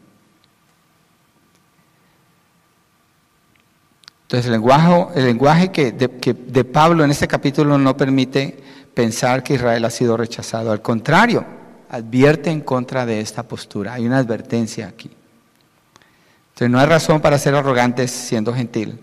[4.34, 8.58] Entonces el lenguaje, lenguaje que de, Pablo en este capítulo no permite
[8.92, 10.72] pensar que Israel ha sido rechazado.
[10.72, 11.46] Al contrario,
[11.88, 13.94] advierte en contra de esta postura.
[13.94, 15.12] Hay una advertencia aquí.
[16.48, 19.00] Entonces no hay razón para ser arrogantes siendo gentil.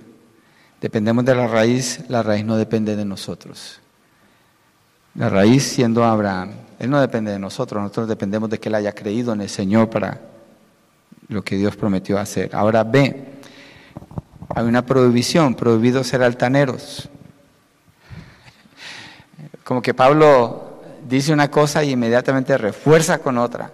[0.80, 3.78] Dependemos de la raíz, la raíz no depende de nosotros.
[5.14, 8.92] La raíz siendo Abraham, él no depende de nosotros, nosotros dependemos de que él haya
[8.96, 10.22] creído en el Señor para
[11.28, 12.50] lo que Dios prometió hacer.
[12.52, 13.29] Ahora ve,
[14.54, 17.08] hay una prohibición, prohibido ser altaneros.
[19.64, 23.70] Como que Pablo dice una cosa y inmediatamente refuerza con otra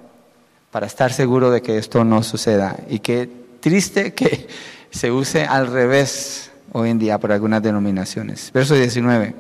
[0.71, 2.77] para estar seguro de que esto no suceda.
[2.89, 3.29] Y qué
[3.61, 4.49] triste que
[4.91, 8.51] se use al revés hoy en día por algunas denominaciones.
[8.53, 9.35] Verso 19.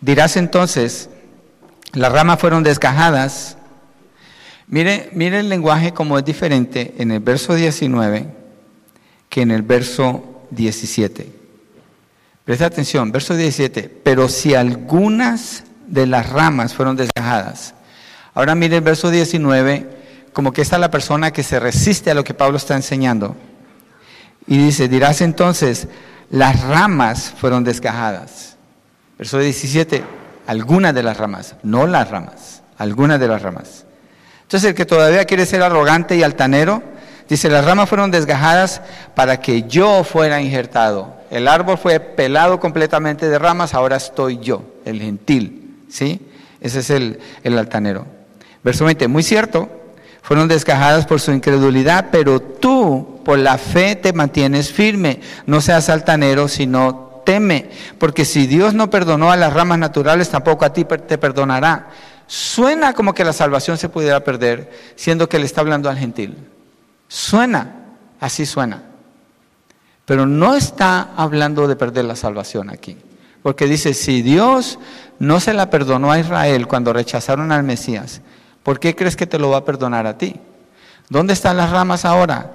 [0.00, 1.08] Dirás entonces,
[1.92, 3.56] las ramas fueron desgajadas.
[4.66, 8.26] Mire, mire el lenguaje como es diferente en el verso 19
[9.28, 11.32] que en el verso 17.
[12.44, 14.00] Presta atención, verso 17.
[14.02, 17.74] Pero si algunas de las ramas fueron desgajadas.
[18.34, 22.24] Ahora mire el verso 19, como que está la persona que se resiste a lo
[22.24, 23.36] que Pablo está enseñando.
[24.46, 25.88] Y dice, dirás entonces,
[26.30, 28.56] las ramas fueron desgajadas.
[29.18, 30.04] Verso 17,
[30.46, 33.86] algunas de las ramas, no las ramas, algunas de las ramas.
[34.42, 36.82] Entonces el que todavía quiere ser arrogante y altanero,
[37.28, 38.80] Dice, las ramas fueron desgajadas
[39.14, 41.14] para que yo fuera injertado.
[41.30, 45.76] El árbol fue pelado completamente de ramas, ahora estoy yo, el gentil.
[45.88, 46.20] ¿Sí?
[46.60, 48.06] Ese es el, el altanero.
[48.62, 49.68] Verso 20, muy cierto,
[50.22, 55.20] fueron desgajadas por su incredulidad, pero tú por la fe te mantienes firme.
[55.46, 60.64] No seas altanero, sino teme, porque si Dios no perdonó a las ramas naturales, tampoco
[60.64, 61.88] a ti te perdonará.
[62.26, 66.36] Suena como que la salvación se pudiera perder, siendo que le está hablando al gentil.
[67.08, 67.74] Suena,
[68.20, 68.82] así suena.
[70.04, 72.96] Pero no está hablando de perder la salvación aquí.
[73.42, 74.78] Porque dice, si Dios
[75.18, 78.20] no se la perdonó a Israel cuando rechazaron al Mesías,
[78.62, 80.36] ¿por qué crees que te lo va a perdonar a ti?
[81.08, 82.54] ¿Dónde están las ramas ahora?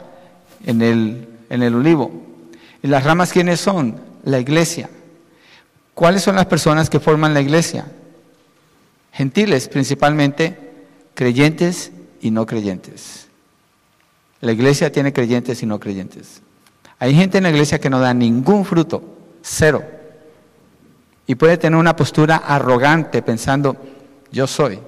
[0.65, 2.11] En el, en el olivo.
[2.83, 3.99] ¿Y las ramas quiénes son?
[4.23, 4.89] La iglesia.
[5.93, 7.85] ¿Cuáles son las personas que forman la iglesia?
[9.13, 10.57] Gentiles principalmente,
[11.13, 11.91] creyentes
[12.21, 13.27] y no creyentes.
[14.41, 16.41] La iglesia tiene creyentes y no creyentes.
[16.99, 19.03] Hay gente en la iglesia que no da ningún fruto,
[19.41, 19.83] cero.
[21.27, 23.77] Y puede tener una postura arrogante pensando,
[24.31, 24.79] yo soy,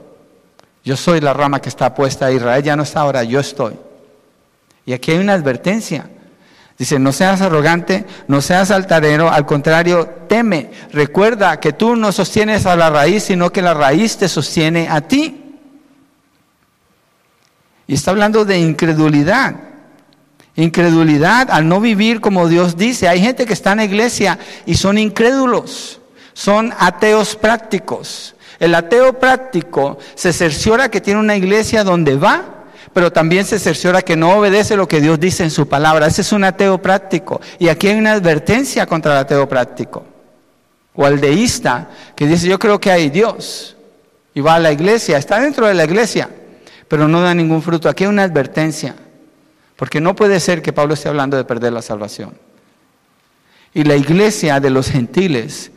[0.83, 3.75] yo soy la rama que está puesta, Israel ya no está ahora, yo estoy.
[4.85, 6.09] Y aquí hay una advertencia.
[6.77, 10.71] Dice, no seas arrogante, no seas altarero, al contrario, teme.
[10.91, 15.01] Recuerda que tú no sostienes a la raíz, sino que la raíz te sostiene a
[15.01, 15.42] ti.
[17.87, 19.55] Y está hablando de incredulidad.
[20.55, 23.07] Incredulidad al no vivir como Dios dice.
[23.07, 25.99] Hay gente que está en la iglesia y son incrédulos,
[26.33, 28.35] son ateos prácticos.
[28.59, 34.03] El ateo práctico se cerciora que tiene una iglesia donde va, pero también se cerciora
[34.03, 36.07] que no obedece lo que Dios dice en su palabra.
[36.07, 37.41] Ese es un ateo práctico.
[37.57, 40.05] Y aquí hay una advertencia contra el ateo práctico.
[40.93, 43.75] O al deísta que dice, yo creo que hay Dios.
[44.35, 46.29] Y va a la iglesia, está dentro de la iglesia
[46.93, 47.89] pero no da ningún fruto.
[47.89, 48.95] Aquí hay una advertencia,
[49.75, 52.35] porque no puede ser que Pablo esté hablando de perder la salvación.
[53.73, 55.71] Y la iglesia de los gentiles,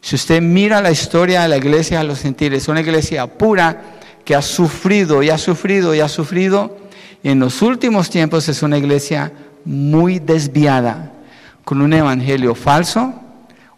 [0.00, 3.82] si usted mira la historia de la iglesia de los gentiles, es una iglesia pura
[4.24, 6.78] que ha sufrido y ha sufrido y ha sufrido,
[7.24, 9.32] y en los últimos tiempos es una iglesia
[9.64, 11.10] muy desviada,
[11.64, 13.12] con un evangelio falso,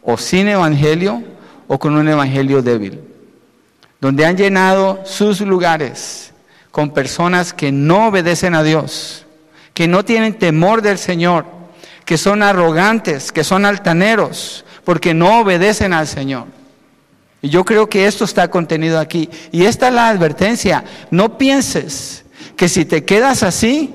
[0.02, 1.22] o sin evangelio,
[1.66, 3.00] o con un evangelio débil,
[4.02, 6.33] donde han llenado sus lugares
[6.74, 9.26] con personas que no obedecen a Dios,
[9.74, 11.46] que no tienen temor del Señor,
[12.04, 16.46] que son arrogantes, que son altaneros, porque no obedecen al Señor.
[17.42, 19.30] Y yo creo que esto está contenido aquí.
[19.52, 20.82] Y esta es la advertencia.
[21.12, 22.24] No pienses
[22.56, 23.94] que si te quedas así,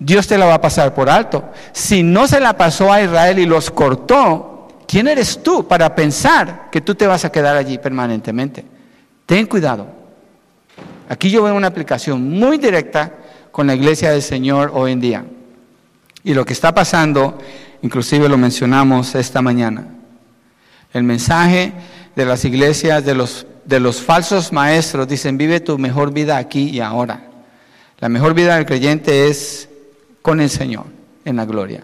[0.00, 1.52] Dios te la va a pasar por alto.
[1.72, 6.70] Si no se la pasó a Israel y los cortó, ¿quién eres tú para pensar
[6.72, 8.64] que tú te vas a quedar allí permanentemente?
[9.26, 9.99] Ten cuidado.
[11.10, 13.12] Aquí yo veo una aplicación muy directa
[13.50, 15.24] con la iglesia del Señor hoy en día.
[16.22, 17.36] Y lo que está pasando,
[17.82, 19.88] inclusive lo mencionamos esta mañana.
[20.92, 21.72] El mensaje
[22.14, 26.68] de las iglesias, de los, de los falsos maestros, dicen, vive tu mejor vida aquí
[26.68, 27.28] y ahora.
[27.98, 29.68] La mejor vida del creyente es
[30.22, 30.84] con el Señor,
[31.24, 31.82] en la gloria.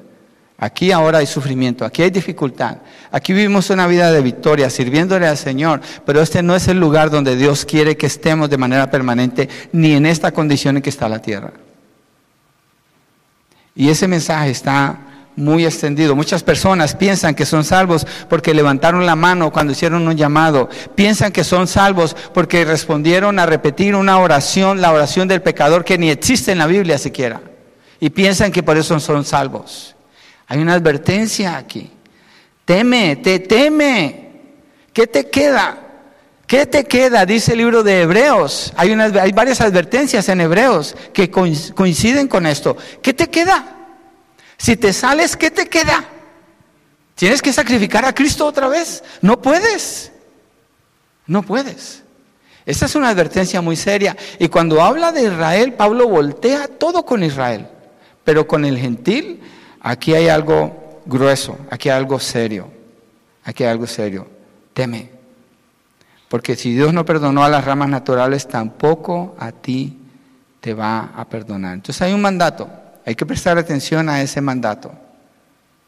[0.59, 2.79] Aquí ahora hay sufrimiento, aquí hay dificultad.
[3.11, 7.11] Aquí vivimos una vida de victoria, sirviéndole al Señor, pero este no es el lugar
[7.11, 11.09] donde Dios quiere que estemos de manera permanente, ni en esta condición en que está
[11.09, 11.53] la tierra.
[13.75, 14.99] Y ese mensaje está
[15.37, 16.17] muy extendido.
[16.17, 20.71] Muchas personas piensan que son salvos porque levantaron la mano cuando hicieron un llamado.
[20.95, 25.99] Piensan que son salvos porque respondieron a repetir una oración, la oración del pecador que
[25.99, 27.43] ni existe en la Biblia siquiera.
[28.01, 29.96] Y piensan que por eso son salvos.
[30.49, 31.91] Hay una advertencia aquí.
[32.65, 34.31] Teme, te teme.
[34.93, 35.79] ¿Qué te queda?
[36.47, 37.27] ¿Qué te queda?
[37.27, 38.73] Dice el libro de Hebreos.
[38.77, 42.77] Hay, hay varias advertencias en Hebreos que coinciden con esto.
[43.03, 43.77] ¿Qué te queda?
[44.57, 46.05] Si te sales, ¿qué te queda?
[47.17, 49.03] ¿Tienes que sacrificar a Cristo otra vez?
[49.23, 50.13] No puedes.
[51.27, 52.03] No puedes.
[52.65, 54.17] Esta es una advertencia muy seria.
[54.39, 57.69] Y cuando habla de Israel, Pablo voltea todo con Israel.
[58.25, 59.41] Pero con el gentil
[59.89, 62.67] Aquí hay algo grueso, aquí hay algo serio,
[63.45, 64.27] aquí hay algo serio.
[64.75, 65.13] Teme.
[66.29, 69.97] Porque si Dios no perdonó a las ramas naturales, tampoco a ti
[70.61, 71.75] te va a perdonar.
[71.75, 72.69] Entonces hay un mandato,
[73.05, 74.91] hay que prestar atención a ese mandato.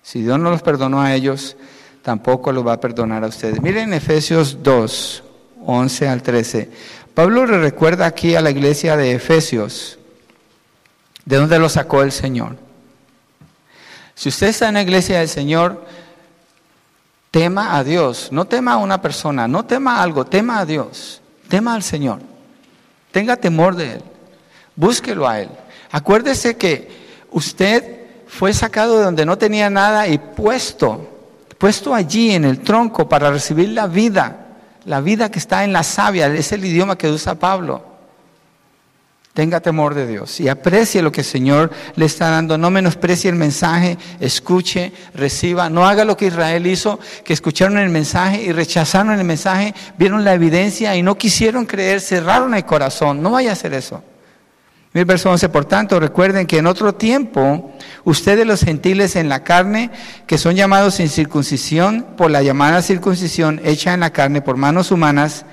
[0.00, 1.56] Si Dios no los perdonó a ellos,
[2.00, 3.60] tampoco lo va a perdonar a ustedes.
[3.60, 5.24] Miren Efesios 2,
[5.66, 6.70] 11 al 13.
[7.14, 9.98] Pablo le recuerda aquí a la iglesia de Efesios,
[11.24, 12.67] de dónde lo sacó el Señor.
[14.18, 15.86] Si usted está en la iglesia del Señor,
[17.30, 21.22] tema a Dios, no tema a una persona, no tema a algo, tema a Dios,
[21.48, 22.20] tema al Señor.
[23.12, 24.02] Tenga temor de Él,
[24.76, 25.48] búsquelo a Él.
[25.90, 31.08] Acuérdese que Usted fue sacado de donde no tenía nada y puesto,
[31.58, 34.46] puesto allí en el tronco para recibir la vida,
[34.84, 37.84] la vida que está en la savia, es el idioma que usa Pablo.
[39.34, 42.58] Tenga temor de Dios y aprecie lo que el Señor le está dando.
[42.58, 45.70] No menosprecie el mensaje, escuche, reciba.
[45.70, 50.24] No haga lo que Israel hizo, que escucharon el mensaje y rechazaron el mensaje, vieron
[50.24, 53.22] la evidencia y no quisieron creer, cerraron el corazón.
[53.22, 54.02] No vaya a hacer eso.
[54.94, 57.72] Mil verso 11, por tanto, recuerden que en otro tiempo,
[58.04, 59.90] ustedes los gentiles en la carne,
[60.26, 64.90] que son llamados sin circuncisión por la llamada circuncisión hecha en la carne por manos
[64.90, 65.44] humanas,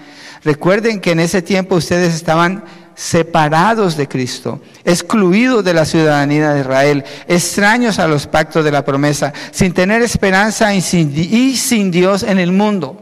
[0.43, 2.63] recuerden que en ese tiempo ustedes estaban
[2.96, 8.86] separados de Cristo, excluidos de la ciudadanía de Israel, extraños a los pactos de la
[8.86, 13.00] promesa, sin tener esperanza y sin, Dios en el mundo,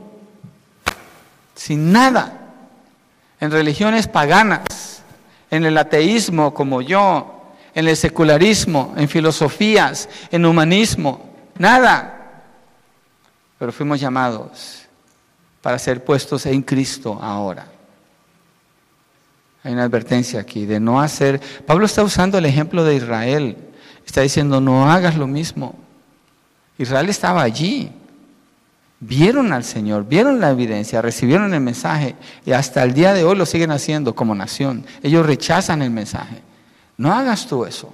[1.55, 2.39] sin nada,
[3.39, 4.63] en religiones paganas
[5.53, 11.29] en el ateísmo como yo, en el secularismo, en filosofías, en humanismo,
[11.59, 12.41] nada.
[13.59, 14.87] Pero fuimos llamados
[15.61, 17.72] para ser puestos en Cristo ahora.
[19.63, 21.39] Hay una advertencia aquí de no hacer.
[21.65, 23.57] Pablo está usando el ejemplo de Israel.
[24.05, 25.75] Está diciendo, no hagas lo mismo.
[26.77, 27.89] Israel estaba allí.
[28.99, 33.35] Vieron al Señor, vieron la evidencia, recibieron el mensaje y hasta el día de hoy
[33.35, 34.85] lo siguen haciendo como nación.
[35.01, 36.41] Ellos rechazan el mensaje.
[36.95, 37.93] No hagas tú eso.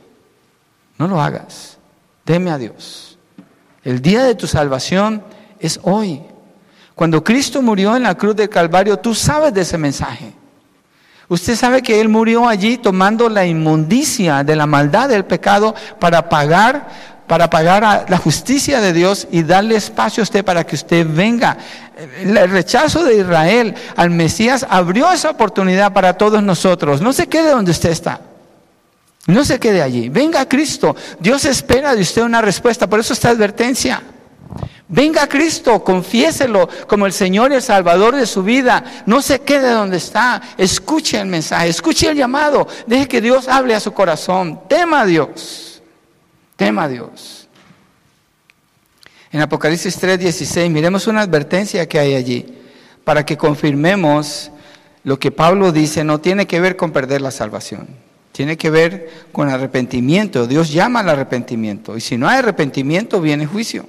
[0.99, 1.77] No lo hagas.
[2.25, 3.17] Teme a Dios.
[3.83, 5.23] El día de tu salvación
[5.59, 6.21] es hoy.
[6.93, 10.33] Cuando Cristo murió en la cruz del Calvario, tú sabes de ese mensaje.
[11.29, 16.27] Usted sabe que Él murió allí tomando la inmundicia de la maldad del pecado para
[16.27, 21.05] pagar para pagar la justicia de Dios y darle espacio a usted para que usted
[21.07, 21.57] venga.
[22.23, 27.01] El rechazo de Israel al Mesías abrió esa oportunidad para todos nosotros.
[27.01, 28.19] No se quede donde usted está.
[29.27, 30.09] No se quede allí.
[30.09, 30.95] Venga a Cristo.
[31.19, 32.89] Dios espera de usted una respuesta.
[32.89, 34.01] Por eso esta advertencia.
[34.91, 39.03] Venga a Cristo, confiéselo como el Señor y el Salvador de su vida.
[39.05, 40.41] No se quede donde está.
[40.57, 42.67] Escuche el mensaje, escuche el llamado.
[42.87, 44.61] Deje que Dios hable a su corazón.
[44.67, 45.83] Tema a Dios.
[46.55, 47.47] Tema a Dios.
[49.31, 52.47] En Apocalipsis 3:16, miremos una advertencia que hay allí,
[53.03, 54.49] para que confirmemos
[55.03, 57.87] lo que Pablo dice, no tiene que ver con perder la salvación,
[58.31, 60.47] tiene que ver con arrepentimiento.
[60.47, 63.85] Dios llama al arrepentimiento, y si no hay arrepentimiento, viene juicio.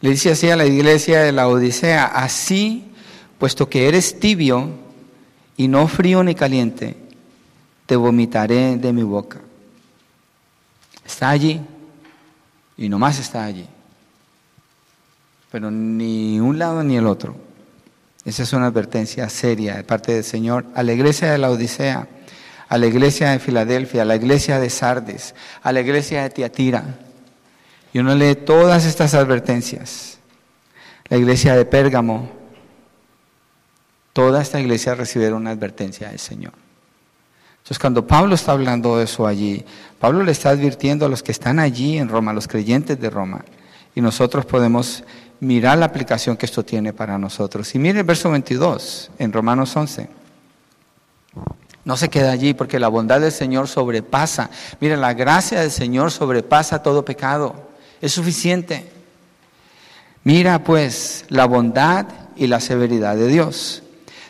[0.00, 2.90] Le dice así a la iglesia de la Odisea, así,
[3.38, 4.70] puesto que eres tibio
[5.56, 6.96] y no frío ni caliente,
[7.84, 9.40] te vomitaré de mi boca.
[11.04, 11.60] Está allí
[12.78, 13.66] y nomás está allí.
[15.50, 17.36] Pero ni un lado ni el otro.
[18.24, 22.08] Esa es una advertencia seria de parte del Señor a la iglesia de la Odisea,
[22.68, 26.84] a la iglesia de Filadelfia, a la iglesia de Sardes, a la iglesia de Tiatira.
[27.92, 30.18] Y uno lee todas estas advertencias.
[31.08, 32.30] La iglesia de Pérgamo,
[34.12, 36.52] toda esta iglesia recibieron una advertencia del Señor.
[37.58, 39.64] Entonces, cuando Pablo está hablando de eso allí,
[39.98, 43.10] Pablo le está advirtiendo a los que están allí en Roma, a los creyentes de
[43.10, 43.44] Roma,
[43.94, 45.04] y nosotros podemos
[45.40, 47.74] mirar la aplicación que esto tiene para nosotros.
[47.74, 50.08] Y mire el verso 22 en Romanos 11.
[51.84, 54.50] No se queda allí porque la bondad del Señor sobrepasa.
[54.80, 57.69] Mire, la gracia del Señor sobrepasa todo pecado.
[58.00, 58.90] Es suficiente.
[60.24, 63.82] Mira pues la bondad y la severidad de Dios.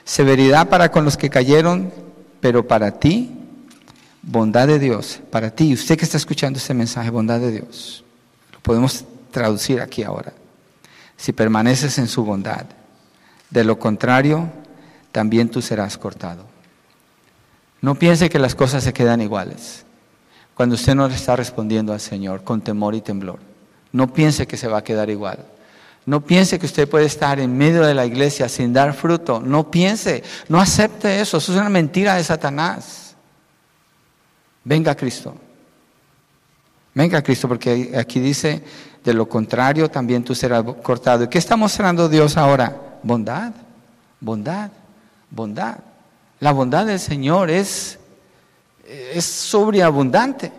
[0.05, 1.93] Severidad para con los que cayeron
[2.41, 3.31] pero para ti,
[4.23, 8.05] bondad de Dios, para ti, usted que está escuchando este mensaje, bondad de Dios,
[8.53, 10.33] lo podemos traducir aquí ahora.
[11.16, 12.64] Si permaneces en su bondad,
[13.51, 14.49] de lo contrario,
[15.12, 16.47] también tú serás cortado.
[17.83, 19.85] No piense que las cosas se quedan iguales.
[20.55, 23.39] Cuando usted no le está respondiendo al Señor con temor y temblor,
[23.93, 25.45] no piense que se va a quedar igual.
[26.07, 29.41] No piense que usted puede estar en medio de la iglesia sin dar fruto.
[29.41, 31.36] No piense, no acepte eso.
[31.36, 33.14] Eso es una mentira de Satanás.
[34.64, 35.36] Venga Cristo.
[36.95, 38.62] Venga Cristo, porque aquí dice,
[39.05, 41.24] de lo contrario también tú serás cortado.
[41.24, 42.99] ¿Y qué está mostrando Dios ahora?
[43.03, 43.53] Bondad,
[44.20, 44.70] bondad,
[45.30, 45.78] bondad.
[46.41, 47.99] La bondad del Señor es,
[48.86, 50.53] es sobreabundante.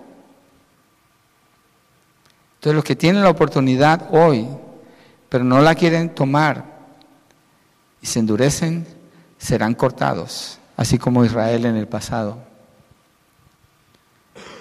[2.62, 4.48] Entonces los que tienen la oportunidad hoy
[5.32, 6.66] pero no la quieren tomar
[8.02, 8.86] y se endurecen,
[9.38, 12.38] serán cortados, así como Israel en el pasado.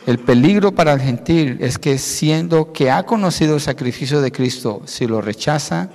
[0.06, 4.82] El peligro para el gentil es que siendo que ha conocido el sacrificio de Cristo,
[4.84, 5.88] si lo rechaza,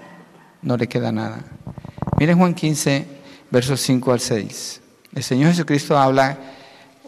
[0.61, 1.39] no le queda nada.
[2.19, 3.07] Miren Juan 15,
[3.49, 4.81] versos 5 al 6.
[5.15, 6.37] El Señor Jesucristo habla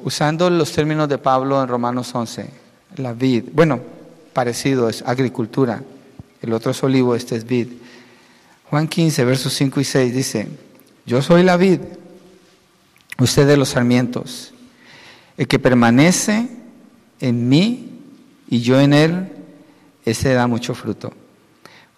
[0.05, 2.49] usando los términos de Pablo en Romanos 11,
[2.95, 3.96] la vid, bueno,
[4.37, 5.81] parecido es agricultura,
[6.43, 7.69] el otro es olivo, este es vid.
[8.69, 10.47] Juan 15, versos 5 y 6 dice,
[11.07, 11.79] yo soy la vid,
[13.17, 14.53] usted de los sarmientos,
[15.37, 16.49] el que permanece
[17.19, 17.99] en mí
[18.47, 19.27] y yo en él,
[20.05, 21.13] ese da mucho fruto,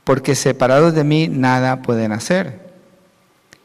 [0.06, 2.72] porque separados de mí nada pueden hacer.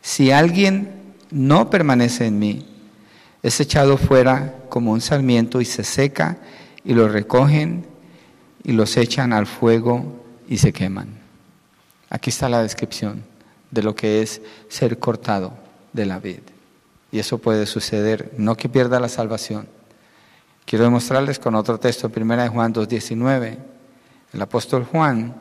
[0.02, 2.66] Si alguien no permanece en mí,
[3.40, 6.38] es echado fuera como un sarmiento y se seca
[6.84, 7.93] y lo recogen
[8.64, 11.08] y los echan al fuego y se queman.
[12.10, 13.22] Aquí está la descripción
[13.70, 15.52] de lo que es ser cortado
[15.92, 16.40] de la vid.
[17.12, 19.68] Y eso puede suceder, no que pierda la salvación.
[20.64, 23.58] Quiero demostrarles con otro texto, 1 Juan 2.19.
[24.32, 25.34] El apóstol Juan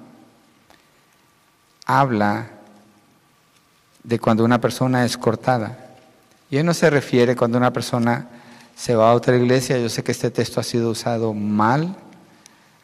[1.85, 2.47] habla
[4.03, 5.95] de cuando una persona es cortada.
[6.49, 8.27] Y él no se refiere cuando una persona
[8.75, 9.79] se va a otra iglesia.
[9.79, 11.95] Yo sé que este texto ha sido usado mal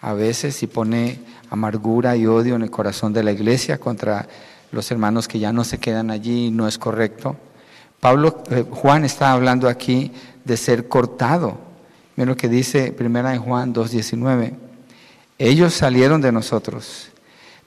[0.01, 1.19] a veces y pone
[1.49, 4.27] amargura y odio en el corazón de la iglesia contra
[4.71, 7.35] los hermanos que ya no se quedan allí, no es correcto.
[7.99, 10.11] Pablo, eh, Juan está hablando aquí
[10.45, 11.57] de ser cortado.
[12.15, 14.53] Miren lo que dice primera en Juan 2.19.
[15.37, 17.09] Ellos salieron de nosotros,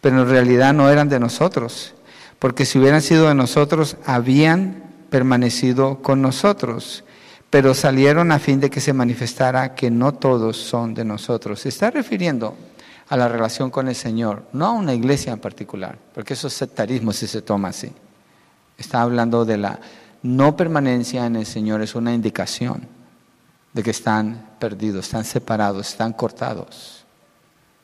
[0.00, 1.94] pero en realidad no eran de nosotros,
[2.38, 7.04] porque si hubieran sido de nosotros, habían permanecido con nosotros,
[7.53, 11.61] pero salieron a fin de que se manifestara que no todos son de nosotros.
[11.61, 12.57] Se está refiriendo
[13.11, 16.55] a la relación con el Señor, no a una iglesia en particular, porque eso es
[16.55, 17.92] sectarismo si se toma así.
[18.78, 19.78] Está hablando de la
[20.22, 22.88] no permanencia en el Señor, es una indicación
[23.74, 27.05] de que están perdidos, están separados, están cortados,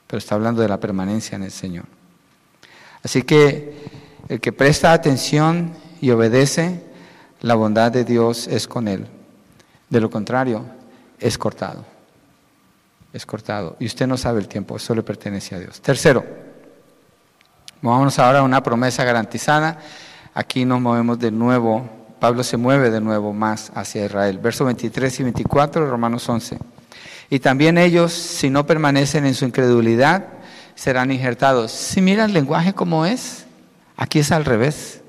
[0.07, 1.85] pero está hablando de la permanencia en el Señor.
[3.03, 3.75] Así que
[4.31, 6.85] el que presta atención y obedece
[7.43, 9.07] la bondad de Dios es con él.
[9.89, 10.65] De lo contrario,
[11.19, 11.85] es cortado.
[13.13, 13.77] Es cortado.
[13.81, 15.81] Y usted no sabe el tiempo, eso le pertenece a Dios.
[15.81, 16.25] Tercero,
[17.81, 19.79] vámonos ahora a una promesa garantizada.
[20.35, 21.89] Aquí nos movemos de nuevo,
[22.21, 24.39] Pablo se mueve de nuevo más hacia Israel.
[24.39, 26.59] Versos 23 y 24, Romanos 11.
[27.31, 30.27] Y también ellos, si no permanecen en su incredulidad,
[30.75, 31.73] serán injertados.
[31.73, 33.47] Si mira el lenguaje como es,
[33.97, 35.01] aquí es al revés.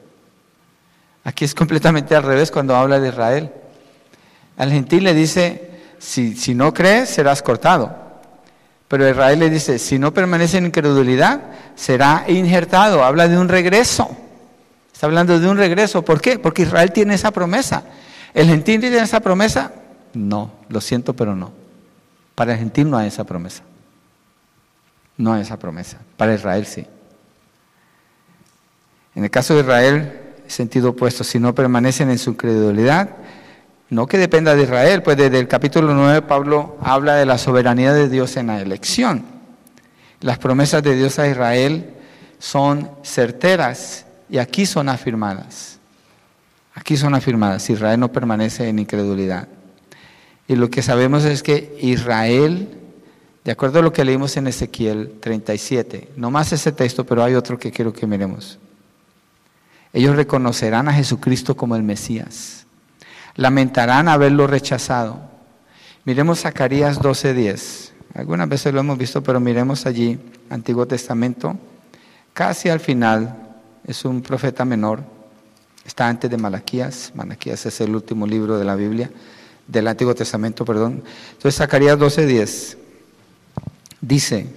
[1.23, 3.51] Aquí es completamente al revés cuando habla de Israel.
[4.59, 7.95] Al gentil le dice, si, si no crees, serás cortado.
[8.89, 11.39] Pero Israel le dice, si no permanece en incredulidad,
[11.75, 13.03] será injertado.
[13.03, 14.09] Habla de un regreso.
[14.91, 16.03] Está hablando de un regreso.
[16.03, 16.39] ¿Por qué?
[16.39, 17.83] Porque Israel tiene esa promesa.
[18.33, 19.71] ¿El gentil tiene esa promesa?
[20.13, 21.53] No, lo siento, pero no.
[22.35, 23.63] Para el gentil no hay esa promesa.
[25.15, 25.99] No hay esa promesa.
[26.17, 26.85] Para Israel sí.
[29.15, 33.18] En el caso de Israel, sentido opuesto, si no permanecen en su credulidad,
[33.89, 37.93] no que dependa de Israel, pues desde el capítulo 9 Pablo habla de la soberanía
[37.93, 39.25] de Dios en la elección.
[40.21, 41.95] Las promesas de Dios a Israel
[42.37, 45.79] son certeras y aquí son afirmadas.
[46.75, 47.69] Aquí son afirmadas.
[47.69, 49.47] Israel no permanece en incredulidad.
[50.47, 52.69] Y lo que sabemos es que Israel,
[53.43, 57.33] de acuerdo a lo que leímos en Ezequiel 37, no más ese texto, pero hay
[57.33, 58.59] otro que quiero que miremos.
[59.93, 62.58] Ellos reconocerán a Jesucristo como el Mesías.
[63.39, 65.17] Lamentarán haberlo rechazado.
[66.03, 67.93] Miremos Zacarías 12:10.
[68.13, 70.19] Algunas veces lo hemos visto, pero miremos allí,
[70.49, 71.57] Antiguo Testamento,
[72.33, 73.33] casi al final,
[73.87, 75.03] es un profeta menor,
[75.85, 79.09] está antes de Malaquías, Malaquías es el último libro de la Biblia,
[79.65, 81.01] del Antiguo Testamento, perdón.
[81.31, 82.77] Entonces Zacarías 12:10
[84.01, 84.47] dice,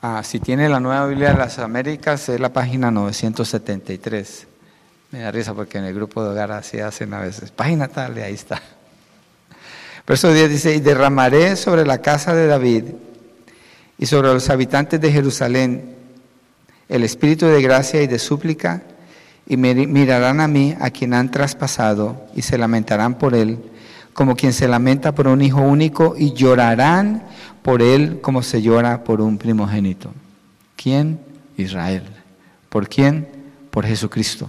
[0.00, 4.46] Ah, si tiene la nueva Biblia de las Américas, es la página 973.
[5.32, 7.50] Risa porque en el grupo de hogar así hacen a veces.
[7.50, 8.60] Página tal, y ahí está.
[10.06, 12.84] Verso 10 dice, y derramaré sobre la casa de David
[13.98, 15.96] y sobre los habitantes de Jerusalén
[16.88, 18.82] el espíritu de gracia y de súplica,
[19.48, 23.58] y mirarán a mí, a quien han traspasado, y se lamentarán por él,
[24.12, 27.24] como quien se lamenta por un hijo único, y llorarán
[27.62, 30.12] por él como se llora por un primogénito.
[30.76, 31.20] ¿Quién?
[31.56, 32.04] Israel.
[32.68, 33.28] ¿Por quién?
[33.70, 34.48] Por Jesucristo.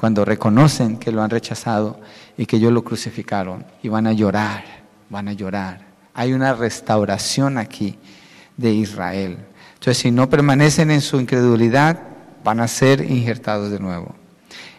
[0.00, 2.00] Cuando reconocen que lo han rechazado
[2.38, 4.64] y que ellos lo crucificaron y van a llorar,
[5.10, 5.82] van a llorar.
[6.14, 7.98] Hay una restauración aquí
[8.56, 9.36] de Israel.
[9.74, 12.00] Entonces, si no permanecen en su incredulidad,
[12.42, 14.14] van a ser injertados de nuevo.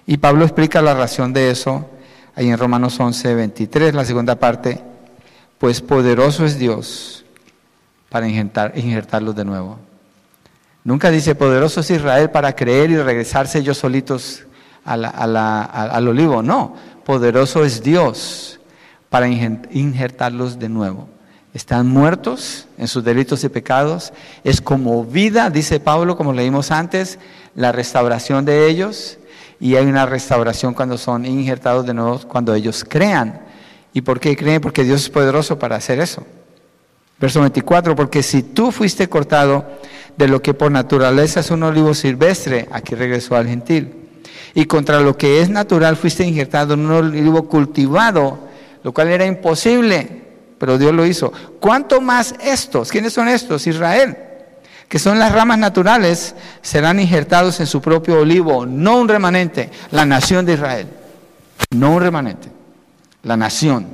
[0.08, 1.88] Y Pablo explica la razón de eso
[2.34, 4.82] ahí en Romanos 11, 23, la segunda parte.
[5.60, 7.26] Pues poderoso es Dios
[8.10, 9.78] para injertar, injertarlos de nuevo.
[10.84, 14.46] Nunca dice, poderoso es Israel para creer y regresarse ellos solitos
[14.86, 16.42] al olivo.
[16.42, 16.76] No,
[17.06, 18.60] poderoso es Dios
[19.10, 21.08] para injertarlos de nuevo.
[21.54, 24.14] Están muertos en sus delitos y pecados.
[24.44, 27.20] Es como vida, dice Pablo, como leímos antes,
[27.56, 29.18] la restauración de ellos.
[29.60, 33.42] Y hay una restauración cuando son injertados de nuevo, cuando ellos crean.
[33.94, 34.62] ¿Y por qué creen?
[34.62, 36.26] Porque Dios es poderoso para hacer eso.
[37.20, 39.66] Verso 24, porque si tú fuiste cortado
[40.18, 43.94] de lo que por naturaleza es un olivo silvestre, aquí regresó al gentil,
[44.54, 48.40] y contra lo que es natural fuiste injertado en un olivo cultivado,
[48.84, 50.22] lo cual era imposible,
[50.58, 51.32] pero Dios lo hizo.
[51.60, 52.92] ¿Cuánto más estos?
[52.92, 53.66] ¿Quiénes son estos?
[53.68, 54.18] Israel,
[54.88, 60.06] que son las ramas naturales, serán injertados en su propio olivo, no un remanente, la
[60.06, 60.88] nación de Israel,
[61.72, 62.50] no un remanente,
[63.24, 63.88] la nación,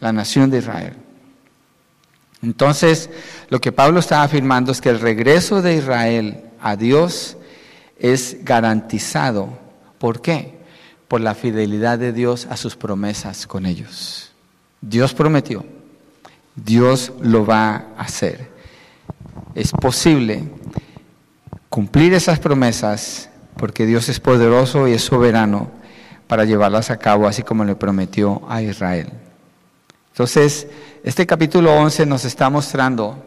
[0.00, 0.94] la nación de Israel.
[2.42, 3.08] Entonces,
[3.50, 7.36] lo que Pablo está afirmando es que el regreso de Israel a Dios
[7.98, 9.61] es garantizado.
[10.02, 10.58] ¿Por qué?
[11.06, 14.32] Por la fidelidad de Dios a sus promesas con ellos.
[14.80, 15.64] Dios prometió,
[16.56, 18.50] Dios lo va a hacer.
[19.54, 20.42] Es posible
[21.68, 25.70] cumplir esas promesas porque Dios es poderoso y es soberano
[26.26, 29.08] para llevarlas a cabo así como le prometió a Israel.
[30.10, 30.66] Entonces,
[31.04, 33.24] este capítulo 11 nos está mostrando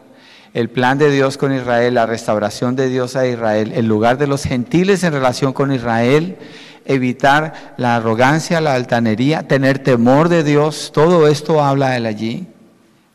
[0.56, 4.26] el plan de Dios con Israel, la restauración de Dios a Israel, el lugar de
[4.26, 6.38] los gentiles en relación con Israel,
[6.86, 12.46] evitar la arrogancia, la altanería, tener temor de Dios, todo esto habla él allí.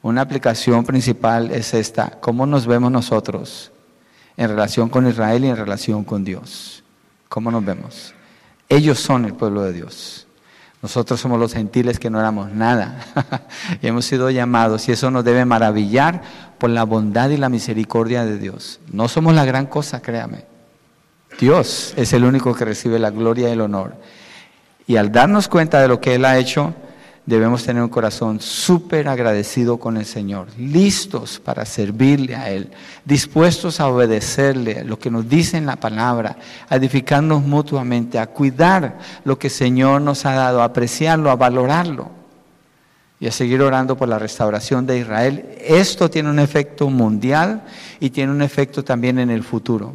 [0.04, 3.72] Una aplicación principal es esta, cómo nos vemos nosotros
[4.38, 6.84] en relación con Israel y en relación con Dios.
[7.28, 8.14] ¿Cómo nos vemos?
[8.70, 10.28] Ellos son el pueblo de Dios.
[10.82, 13.06] Nosotros somos los gentiles que no éramos nada
[13.82, 16.22] y hemos sido llamados y eso nos debe maravillar
[16.58, 18.80] por la bondad y la misericordia de Dios.
[18.92, 20.46] No somos la gran cosa, créame.
[21.40, 23.94] Dios es el único que recibe la gloria y el honor.
[24.88, 26.74] Y al darnos cuenta de lo que Él ha hecho,
[27.26, 32.72] debemos tener un corazón súper agradecido con el Señor, listos para servirle a Él,
[33.06, 38.98] dispuestos a obedecerle lo que nos dice en la palabra, a edificarnos mutuamente, a cuidar
[39.24, 42.10] lo que el Señor nos ha dado, a apreciarlo, a valorarlo
[43.20, 45.46] y a seguir orando por la restauración de Israel.
[45.60, 47.62] Esto tiene un efecto mundial
[48.00, 49.94] y tiene un efecto también en el futuro.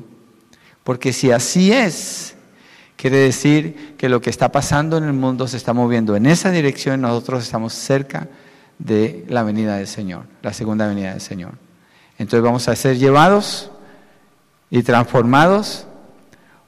[0.85, 2.36] Porque si así es,
[2.97, 6.51] Quiere decir que lo que está pasando en el mundo se está moviendo en esa
[6.51, 8.29] dirección nosotros estamos cerca
[8.79, 11.53] de la venida del Señor, la segunda venida del Señor.
[12.19, 13.71] Entonces vamos a ser llevados
[14.71, 15.87] y transformados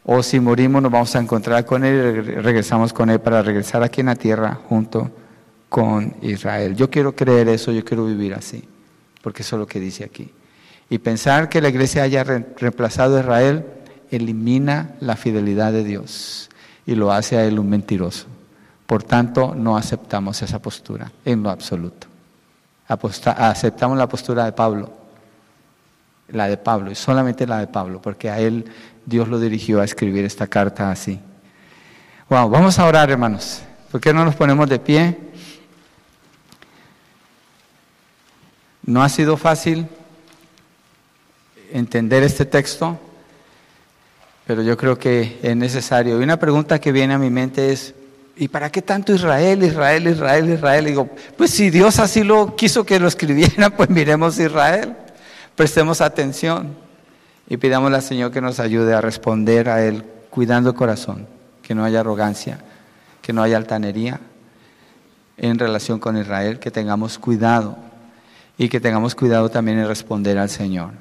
[0.05, 3.83] o si morimos nos vamos a encontrar con Él y regresamos con Él para regresar
[3.83, 5.11] aquí en la tierra junto
[5.69, 6.75] con Israel.
[6.77, 8.67] Yo quiero creer eso, yo quiero vivir así,
[9.23, 10.31] porque eso es lo que dice aquí.
[10.91, 13.67] Y pensar que la iglesia haya reemplazado a Israel
[14.11, 16.49] elimina la fidelidad de Dios
[16.87, 18.27] y lo hace a él un mentiroso.
[18.87, 22.07] Por tanto, no aceptamos esa postura en lo absoluto.
[22.87, 24.91] aceptamos la postura de Pablo,
[26.29, 28.65] la de Pablo, y solamente la de Pablo, porque a él
[29.05, 31.21] Dios lo dirigió a escribir esta carta así.
[32.31, 33.63] Wow, vamos a orar, hermanos.
[33.91, 35.19] ¿Por qué no nos ponemos de pie?
[38.85, 39.87] No ha sido fácil
[41.71, 42.99] entender este texto
[44.49, 46.19] pero yo creo que es necesario.
[46.19, 47.95] Y una pregunta que viene a mi mente es,
[48.35, 50.87] ¿y para qué tanto Israel, Israel, Israel, Israel?
[50.87, 54.97] Y digo, pues si Dios así lo quiso que lo escribiera, pues miremos Israel,
[55.55, 56.75] prestemos atención
[57.47, 61.27] y pidamos al Señor que nos ayude a responder a Él cuidando el corazón,
[61.61, 62.59] que no haya arrogancia,
[63.21, 64.19] que no haya altanería
[65.37, 67.77] en relación con Israel, que tengamos cuidado
[68.57, 70.93] y que tengamos cuidado también en responder al Señor,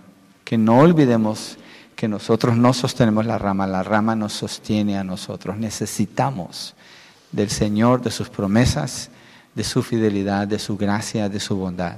[0.43, 1.57] que no olvidemos
[1.97, 5.57] que nosotros no sostenemos la rama, la rama nos sostiene a nosotros.
[5.57, 6.75] Necesitamos
[7.31, 9.09] del Señor, de sus promesas,
[9.55, 11.97] de su fidelidad, de su gracia, de su bondad.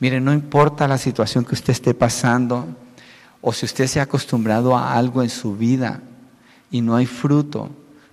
[0.00, 2.66] Mire, no importa la situación que usted esté pasando
[3.40, 6.00] o si usted se ha acostumbrado a algo en su vida
[6.72, 7.70] y no hay fruto,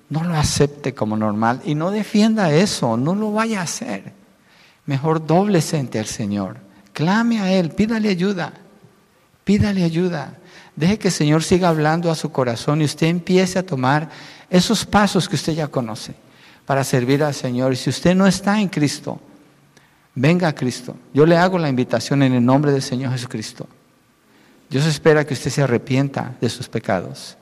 [0.09, 4.13] no lo acepte como normal y no defienda eso, no lo vaya a hacer.
[4.85, 6.57] Mejor doblese ante el Señor,
[6.93, 8.53] clame a Él, pídale ayuda,
[9.43, 10.37] pídale ayuda.
[10.75, 14.09] Deje que el Señor siga hablando a su corazón y usted empiece a tomar
[14.49, 16.13] esos pasos que usted ya conoce
[16.65, 17.73] para servir al Señor.
[17.73, 19.19] Y si usted no está en Cristo,
[20.15, 20.97] venga a Cristo.
[21.13, 23.67] Yo le hago la invitación en el nombre del Señor Jesucristo.
[24.69, 27.37] Dios espera que usted se arrepienta de sus pecados,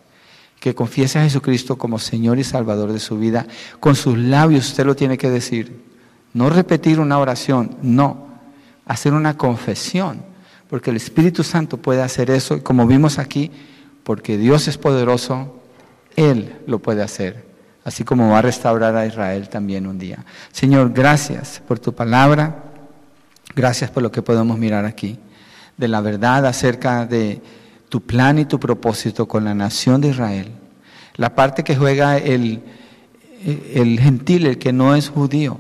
[0.60, 3.48] que confiese a Jesucristo como Señor y Salvador de su vida.
[3.80, 5.82] Con sus labios usted lo tiene que decir.
[6.34, 8.28] No repetir una oración, no,
[8.86, 10.33] hacer una confesión
[10.70, 13.52] porque el Espíritu Santo puede hacer eso, como vimos aquí,
[14.04, 15.60] porque Dios es poderoso,
[16.16, 17.54] Él lo puede hacer
[17.84, 20.24] así como va a restaurar a Israel también un día.
[20.52, 22.64] Señor, gracias por tu palabra,
[23.56, 25.18] gracias por lo que podemos mirar aquí,
[25.78, 27.42] de la verdad acerca de
[27.90, 30.52] tu plan y tu propósito con la nación de Israel,
[31.16, 32.62] la parte que juega el,
[33.44, 35.60] el gentil, el que no es judío,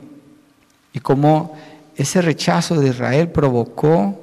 [0.93, 1.55] y cómo
[1.95, 4.19] ese rechazo de Israel provocó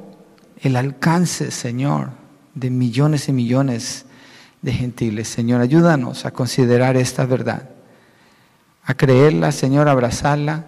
[0.62, 2.10] el alcance, Señor,
[2.54, 4.06] de millones y millones
[4.62, 5.28] de gentiles.
[5.28, 7.70] Señor, ayúdanos a considerar esta verdad,
[8.84, 10.66] a creerla, Señor, a abrazarla,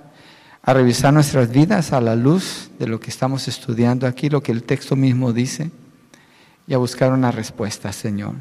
[0.62, 4.52] a revisar nuestras vidas a la luz de lo que estamos estudiando aquí, lo que
[4.52, 5.70] el texto mismo dice,
[6.66, 8.34] y a buscar una respuesta, Señor.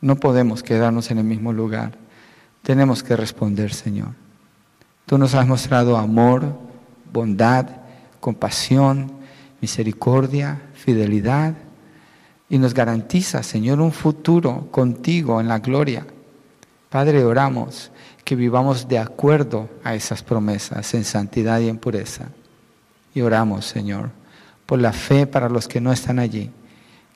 [0.00, 1.92] No podemos quedarnos en el mismo lugar.
[2.62, 4.10] Tenemos que responder, Señor.
[5.04, 6.58] Tú nos has mostrado amor,
[7.12, 7.66] bondad,
[8.20, 9.12] compasión,
[9.60, 11.54] misericordia, fidelidad
[12.48, 16.06] y nos garantiza, Señor, un futuro contigo en la gloria.
[16.88, 17.90] Padre, oramos
[18.24, 22.28] que vivamos de acuerdo a esas promesas en santidad y en pureza.
[23.14, 24.10] Y oramos, Señor,
[24.64, 26.52] por la fe para los que no están allí,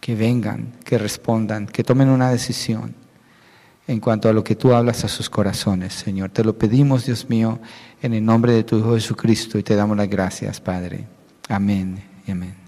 [0.01, 2.97] que vengan, que respondan, que tomen una decisión
[3.87, 6.31] en cuanto a lo que tú hablas a sus corazones, Señor.
[6.31, 7.61] Te lo pedimos, Dios mío,
[8.03, 11.07] en el nombre de tu Hijo Jesucristo y te damos las gracias, Padre.
[11.49, 12.60] Amén y amén.